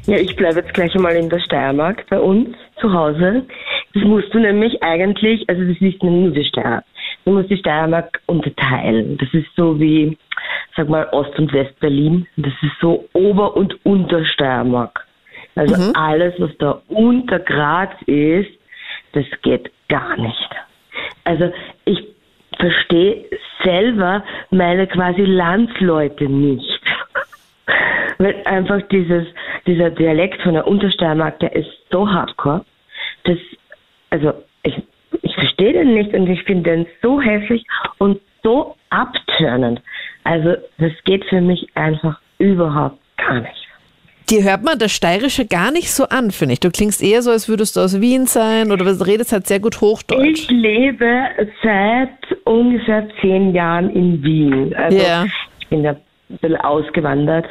Ja, 0.05 0.17
ich 0.17 0.35
bleibe 0.35 0.59
jetzt 0.59 0.73
gleich 0.73 0.95
einmal 0.95 1.15
in 1.15 1.29
der 1.29 1.39
Steiermark 1.39 2.05
bei 2.09 2.19
uns 2.19 2.55
zu 2.79 2.93
Hause. 2.93 3.45
Das 3.93 4.03
musst 4.03 4.33
du 4.33 4.39
nämlich 4.39 4.81
eigentlich, 4.83 5.47
also 5.49 5.63
das 5.63 5.77
ist 5.79 6.03
nur 6.03 6.31
die 6.31 6.45
Steiermark. 6.45 6.85
Du 7.25 7.31
musst 7.31 7.49
die 7.49 7.57
Steiermark 7.57 8.21
unterteilen. 8.27 9.17
Das 9.17 9.29
ist 9.33 9.47
so 9.55 9.79
wie, 9.79 10.17
sag 10.75 10.89
mal, 10.89 11.07
Ost- 11.11 11.37
und 11.39 11.51
West-Berlin. 11.53 12.27
Das 12.37 12.53
ist 12.61 12.79
so 12.79 13.07
Ober- 13.13 13.55
und 13.55 13.83
Untersteiermark. 13.85 15.05
Also 15.55 15.93
alles, 15.93 16.33
was 16.37 16.51
da 16.59 16.81
unter 16.89 17.39
Graz 17.39 17.93
ist, 18.05 18.51
das 19.13 19.25
geht 19.41 19.71
gar 19.87 20.17
nicht. 20.17 20.49
Also 21.23 21.51
ich 21.85 21.99
verstehe 22.59 23.25
selber 23.63 24.23
meine 24.51 24.87
quasi 24.87 25.21
Landsleute 25.21 26.25
nicht. 26.25 26.74
Weil 28.17 28.35
einfach 28.45 28.81
dieses, 28.89 29.27
dieser 29.65 29.89
Dialekt 29.89 30.41
von 30.41 30.53
der 30.53 30.67
Untersteiermark, 30.67 31.39
der 31.39 31.55
ist 31.55 31.69
so 31.91 32.09
hardcore. 32.09 32.63
Das, 33.23 33.37
also 34.09 34.33
ich, 34.63 34.75
ich 35.21 35.33
verstehe 35.35 35.73
den 35.73 35.93
nicht 35.93 36.13
und 36.13 36.27
ich 36.27 36.43
finde 36.43 36.71
den 36.71 36.85
so 37.01 37.19
hässlich 37.19 37.65
und 37.97 38.21
so 38.43 38.75
abturnend. 38.89 39.81
Also 40.23 40.55
das 40.77 40.91
geht 41.03 41.25
für 41.25 41.41
mich 41.41 41.67
einfach 41.75 42.19
überhaupt 42.37 42.99
gar 43.17 43.41
nicht. 43.41 43.65
Die 44.29 44.43
hört 44.43 44.63
man 44.63 44.79
das 44.79 44.91
Steirische 44.91 45.45
gar 45.45 45.71
nicht 45.71 45.91
so 45.91 46.05
an, 46.05 46.31
finde 46.31 46.53
ich. 46.53 46.59
Du 46.59 46.71
klingst 46.71 47.03
eher 47.03 47.21
so, 47.21 47.29
als 47.29 47.47
würdest 47.47 47.75
du 47.75 47.81
aus 47.81 48.01
Wien 48.01 48.25
sein 48.25 48.71
oder 48.71 48.83
du 48.85 49.05
redest 49.05 49.31
halt 49.31 49.45
sehr 49.45 49.59
gut 49.59 49.81
Hochdeutsch. 49.81 50.23
Ich 50.23 50.49
lebe 50.49 51.27
seit 51.61 52.41
ungefähr 52.43 53.07
zehn 53.21 53.53
Jahren 53.53 53.89
in 53.91 54.23
Wien. 54.23 54.73
Also 54.75 54.97
Ja. 54.97 55.25
ich 55.59 55.67
bin 55.67 55.83
da 55.83 55.95
ein 56.29 56.37
bisschen 56.37 56.57
ausgewandert. 56.57 57.45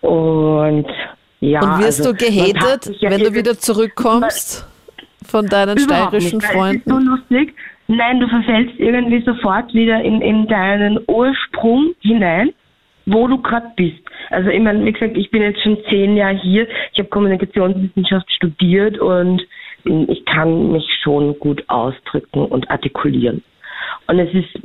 Und 0.00 0.86
ja. 1.40 1.60
Und 1.60 1.82
wirst 1.84 2.00
also, 2.00 2.12
du 2.12 2.18
gehatet, 2.18 2.96
ja 3.00 3.10
wenn 3.10 3.20
du 3.20 3.34
wieder 3.34 3.56
zurückkommst 3.58 4.66
von 5.24 5.46
deinen 5.46 5.78
steirischen 5.78 6.38
nicht, 6.38 6.52
Freunden? 6.52 6.90
Es 6.90 6.96
ist 6.96 7.04
so 7.04 7.10
lustig. 7.10 7.54
Nein, 7.88 8.20
du 8.20 8.28
verfällst 8.28 8.78
irgendwie 8.78 9.22
sofort 9.22 9.74
wieder 9.74 10.00
in, 10.02 10.22
in 10.22 10.46
deinen 10.46 11.00
Ursprung 11.08 11.94
hinein, 12.00 12.52
wo 13.06 13.26
du 13.26 13.38
gerade 13.42 13.66
bist. 13.74 13.98
Also 14.30 14.48
ich 14.50 14.60
meine, 14.60 14.84
wie 14.84 14.92
gesagt, 14.92 15.16
ich 15.16 15.30
bin 15.30 15.42
jetzt 15.42 15.62
schon 15.62 15.76
zehn 15.88 16.16
Jahre 16.16 16.36
hier. 16.36 16.68
Ich 16.92 16.98
habe 16.98 17.08
Kommunikationswissenschaft 17.08 18.30
studiert 18.32 18.98
und 18.98 19.42
ich 19.84 20.24
kann 20.26 20.72
mich 20.72 20.84
schon 21.02 21.38
gut 21.38 21.64
ausdrücken 21.68 22.44
und 22.44 22.70
artikulieren. 22.70 23.42
Und 24.06 24.18
es 24.18 24.32
ist, 24.34 24.60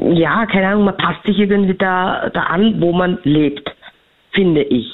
ja, 0.00 0.46
keine 0.46 0.68
Ahnung, 0.68 0.84
man 0.84 0.96
passt 0.96 1.24
sich 1.24 1.38
irgendwie 1.38 1.74
da, 1.74 2.30
da 2.32 2.44
an, 2.44 2.80
wo 2.80 2.92
man 2.92 3.18
lebt, 3.24 3.68
finde 4.32 4.62
ich. 4.62 4.86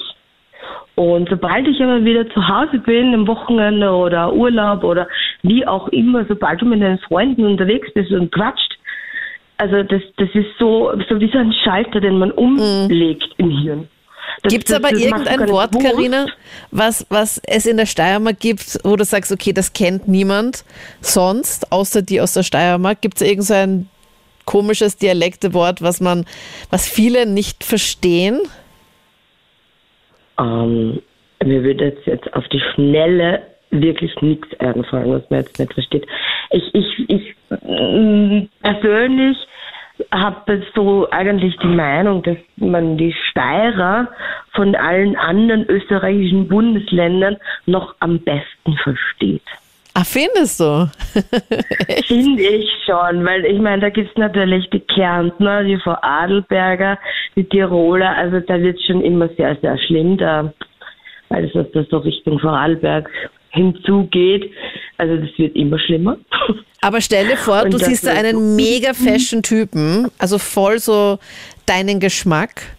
Und 0.95 1.29
sobald 1.29 1.67
ich 1.67 1.81
aber 1.81 2.03
wieder 2.05 2.27
zu 2.29 2.47
Hause 2.47 2.79
bin, 2.79 3.13
am 3.13 3.27
Wochenende 3.27 3.91
oder 3.91 4.33
Urlaub 4.33 4.83
oder 4.83 5.07
wie 5.43 5.67
auch 5.67 5.89
immer, 5.89 6.25
sobald 6.25 6.61
du 6.61 6.65
mit 6.65 6.81
deinen 6.81 6.99
Freunden 6.99 7.45
unterwegs 7.45 7.89
bist 7.93 8.11
und 8.11 8.31
quatscht, 8.31 8.77
also 9.57 9.83
das, 9.83 10.01
das 10.17 10.29
ist 10.33 10.47
so, 10.57 10.93
so 11.09 11.19
wie 11.19 11.29
so 11.31 11.37
ein 11.37 11.53
Schalter, 11.63 11.99
den 11.99 12.17
man 12.17 12.31
umlegt 12.31 13.27
im 13.37 13.49
Hirn. 13.49 13.87
Gibt 14.43 14.69
es 14.69 14.75
aber 14.75 14.89
das 14.89 15.01
irgendein 15.01 15.49
Wort. 15.49 15.71
Karina, 15.81 16.25
was, 16.71 17.05
was 17.09 17.41
es 17.45 17.65
in 17.65 17.77
der 17.77 17.85
Steiermark 17.85 18.39
gibt, 18.39 18.79
wo 18.83 18.95
du 18.95 19.03
sagst, 19.03 19.31
okay, 19.31 19.53
das 19.53 19.73
kennt 19.73 20.07
niemand 20.07 20.65
sonst, 21.01 21.71
außer 21.71 22.01
die 22.01 22.21
aus 22.21 22.33
der 22.33 22.43
Steiermark? 22.43 23.01
Gibt 23.01 23.21
es 23.21 23.27
irgendein 23.27 23.89
komisches 24.45 24.97
Dialektewort, 24.97 25.81
was 25.81 26.01
man, 26.01 26.25
was 26.69 26.87
viele 26.87 27.25
nicht 27.25 27.63
verstehen? 27.63 28.41
Ähm, 30.39 31.01
mir 31.43 31.63
würde 31.63 31.85
jetzt, 31.85 32.05
jetzt 32.05 32.33
auf 32.33 32.47
die 32.49 32.61
Schnelle 32.73 33.41
wirklich 33.71 34.13
nichts 34.21 34.47
einfallen, 34.59 35.11
was 35.11 35.29
man 35.29 35.41
jetzt 35.41 35.59
nicht 35.59 35.73
versteht. 35.73 36.05
Ich, 36.51 36.63
ich, 36.73 37.09
ich 37.09 37.35
mm, 37.49 38.47
persönlich 38.61 39.37
habe 40.11 40.61
so 40.75 41.09
eigentlich 41.11 41.55
die 41.57 41.67
Meinung, 41.67 42.21
dass 42.23 42.37
man 42.57 42.97
die 42.97 43.13
Steirer 43.29 44.09
von 44.53 44.75
allen 44.75 45.15
anderen 45.15 45.65
österreichischen 45.69 46.47
Bundesländern 46.47 47.37
noch 47.65 47.95
am 47.99 48.19
besten 48.19 48.77
versteht. 48.83 49.43
Ach, 49.97 50.05
findest 50.05 50.59
du? 50.59 50.89
Finde 52.07 52.43
ich 52.43 52.69
schon, 52.85 53.23
weil 53.23 53.45
ich 53.45 53.59
meine, 53.59 53.81
da 53.81 53.89
gibt 53.89 54.09
es 54.09 54.17
natürlich 54.17 54.69
die 54.71 54.81
Kärntner, 54.81 55.63
die 55.63 55.77
Frau 55.77 55.95
Adelberger, 56.01 56.99
die 57.37 57.45
Tiroler, 57.45 58.13
also 58.17 58.41
da 58.41 58.59
wird 58.59 58.77
schon 58.81 59.01
immer 59.01 59.29
sehr, 59.37 59.57
sehr 59.61 59.77
schlimm, 59.87 60.17
da 60.17 60.53
alles, 61.29 61.51
was 61.53 61.67
da 61.73 61.85
so 61.89 61.99
Richtung 61.99 62.39
Vorarlberg 62.39 63.09
hinzugeht. 63.51 64.51
Also 64.97 65.15
das 65.15 65.29
wird 65.37 65.55
immer 65.55 65.79
schlimmer. 65.79 66.17
Aber 66.81 66.99
stell 66.99 67.27
dir 67.27 67.37
vor, 67.37 67.63
Und 67.63 67.73
du 67.73 67.77
siehst 67.77 68.05
da 68.05 68.11
einen 68.11 68.57
mega 68.57 68.93
fashion 68.93 69.43
Typen, 69.43 70.11
also 70.19 70.37
voll 70.37 70.79
so 70.79 71.19
deinen 71.65 72.01
Geschmack. 72.01 72.74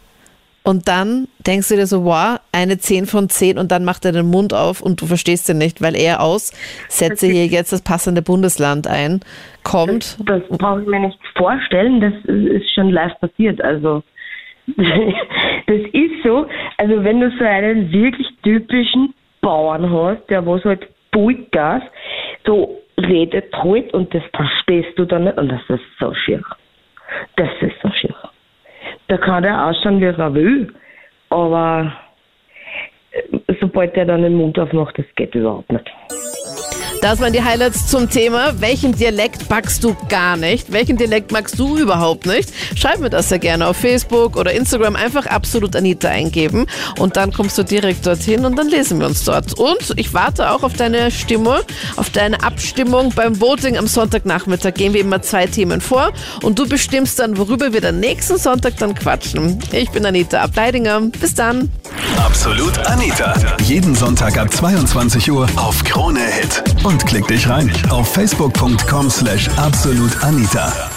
Und 0.67 0.89
dann 0.89 1.29
denkst 1.47 1.69
du 1.69 1.77
dir 1.77 1.87
so, 1.87 2.05
wow, 2.05 2.41
eine 2.51 2.77
10 2.77 3.07
von 3.07 3.29
10 3.29 3.57
und 3.57 3.71
dann 3.71 3.85
macht 3.85 4.05
er 4.05 4.11
den 4.11 4.27
Mund 4.27 4.53
auf 4.53 4.81
und 4.81 5.01
du 5.01 5.07
verstehst 5.07 5.49
ihn 5.49 5.59
nicht, 5.59 5.81
weil 5.81 5.95
er 5.95 6.21
aus, 6.21 6.53
setze 6.89 7.29
hier 7.29 7.47
jetzt 7.47 7.73
das 7.73 7.83
passende 7.83 8.21
Bundesland 8.21 8.89
ein, 8.89 9.21
kommt. 9.63 10.19
Das 10.29 10.43
brauche 10.51 10.83
ich 10.83 10.89
mir 10.89 10.99
nicht 10.99 11.19
vorstellen, 11.37 12.01
das 12.01 12.15
ist 12.25 12.69
schon 12.75 12.91
live 12.91 13.13
passiert. 13.21 13.61
Also 13.63 14.03
das 14.77 15.81
ist 15.93 16.23
so, 16.25 16.49
also 16.79 17.05
wenn 17.05 17.21
du 17.21 17.31
so 17.39 17.45
einen 17.45 17.93
wirklich 17.93 18.27
typischen 18.43 19.15
Bauern 19.41 19.89
hast, 19.89 20.29
der 20.29 20.45
was 20.45 20.65
halt 20.65 20.89
Vollgas 21.13 21.83
so 22.45 22.83
redet 22.99 23.55
halt 23.55 23.95
und 23.95 24.13
das 24.13 24.23
verstehst 24.35 24.99
du 24.99 25.05
dann 25.05 25.25
nicht 25.25 25.39
und 25.39 25.49
das 25.49 25.63
ist 25.69 25.85
so 26.01 26.13
schier. 26.13 26.43
Das 27.37 27.51
ist 27.61 27.81
so 27.83 27.91
schier. 27.93 28.06
Da 29.09 29.17
kann 29.17 29.43
der 29.43 29.67
ausschauen, 29.67 30.01
wie 30.01 30.07
er 30.07 30.35
will, 30.35 30.73
aber 31.31 31.93
äh, 33.13 33.55
sobald 33.61 33.95
der 33.95 34.05
dann 34.05 34.23
den 34.23 34.35
Mund 34.35 34.59
aufmacht, 34.59 34.99
das 34.99 35.07
geht 35.15 35.35
überhaupt 35.35 35.71
nicht. 35.71 35.91
Das 37.07 37.21
waren 37.21 37.33
die 37.33 37.45
Highlights 37.45 37.87
zum 37.87 38.11
Thema. 38.11 38.61
Welchen 38.61 38.91
Dialekt 38.91 39.49
magst 39.49 39.85
du 39.85 39.97
gar 40.09 40.37
nicht? 40.37 40.73
Welchen 40.73 40.97
Dialekt 40.97 41.31
magst 41.31 41.57
du 41.57 41.77
überhaupt 41.77 42.27
nicht? 42.27 42.53
Schreib 42.75 42.99
mir 42.99 43.11
das 43.11 43.29
sehr 43.29 43.39
gerne 43.39 43.69
auf 43.69 43.77
Facebook 43.77 44.37
oder 44.37 44.53
Instagram. 44.53 44.97
Einfach 44.97 45.27
absolut 45.27 45.77
Anita 45.77 46.09
eingeben 46.09 46.67
und 46.99 47.17
dann 47.17 47.33
kommst 47.33 47.57
du 47.59 47.63
direkt 47.63 48.05
dorthin 48.05 48.45
und 48.45 48.57
dann 48.57 48.67
lesen 48.67 48.99
wir 48.99 49.07
uns 49.07 49.23
dort. 49.23 49.57
Und 49.57 49.93
ich 49.95 50.15
warte 50.15 50.51
auch 50.51 50.65
auf 50.65 50.73
deine 50.73 51.13
Stimme, 51.13 51.61
auf 51.95 52.11
deine 52.11 52.43
Abstimmung 52.43 53.13
beim 53.15 53.41
Voting 53.41 53.79
am 53.79 53.87
Sonntagnachmittag. 53.87 54.75
Gehen 54.75 54.93
wir 54.93 55.01
immer 55.01 55.23
zwei 55.23 55.47
Themen 55.47 55.81
vor 55.81 56.13
und 56.43 56.59
du 56.59 56.69
bestimmst 56.69 57.21
dann, 57.21 57.39
worüber 57.39 57.73
wir 57.73 57.83
dann 57.83 58.01
nächsten 58.01 58.37
Sonntag 58.37 58.79
dann 58.79 58.97
quatschen. 58.97 59.61
Ich 59.71 59.91
bin 59.91 60.05
Anita 60.05 60.43
Ableidinger. 60.43 61.03
Bis 61.03 61.35
dann. 61.35 61.71
Absolut 62.19 62.77
Anita. 62.89 63.33
Jeden 63.63 63.95
Sonntag 63.95 64.37
ab 64.39 64.53
22 64.53 65.31
Uhr 65.31 65.47
auf 65.55 65.85
Krone 65.85 66.19
Hit. 66.19 66.65
Und 66.97 67.05
klick 67.05 67.27
dich 67.27 67.47
rein 67.47 67.71
auf 67.91 68.09
facebook.com 68.09 69.11
slash 69.11 69.51
absolutanita. 69.59 70.96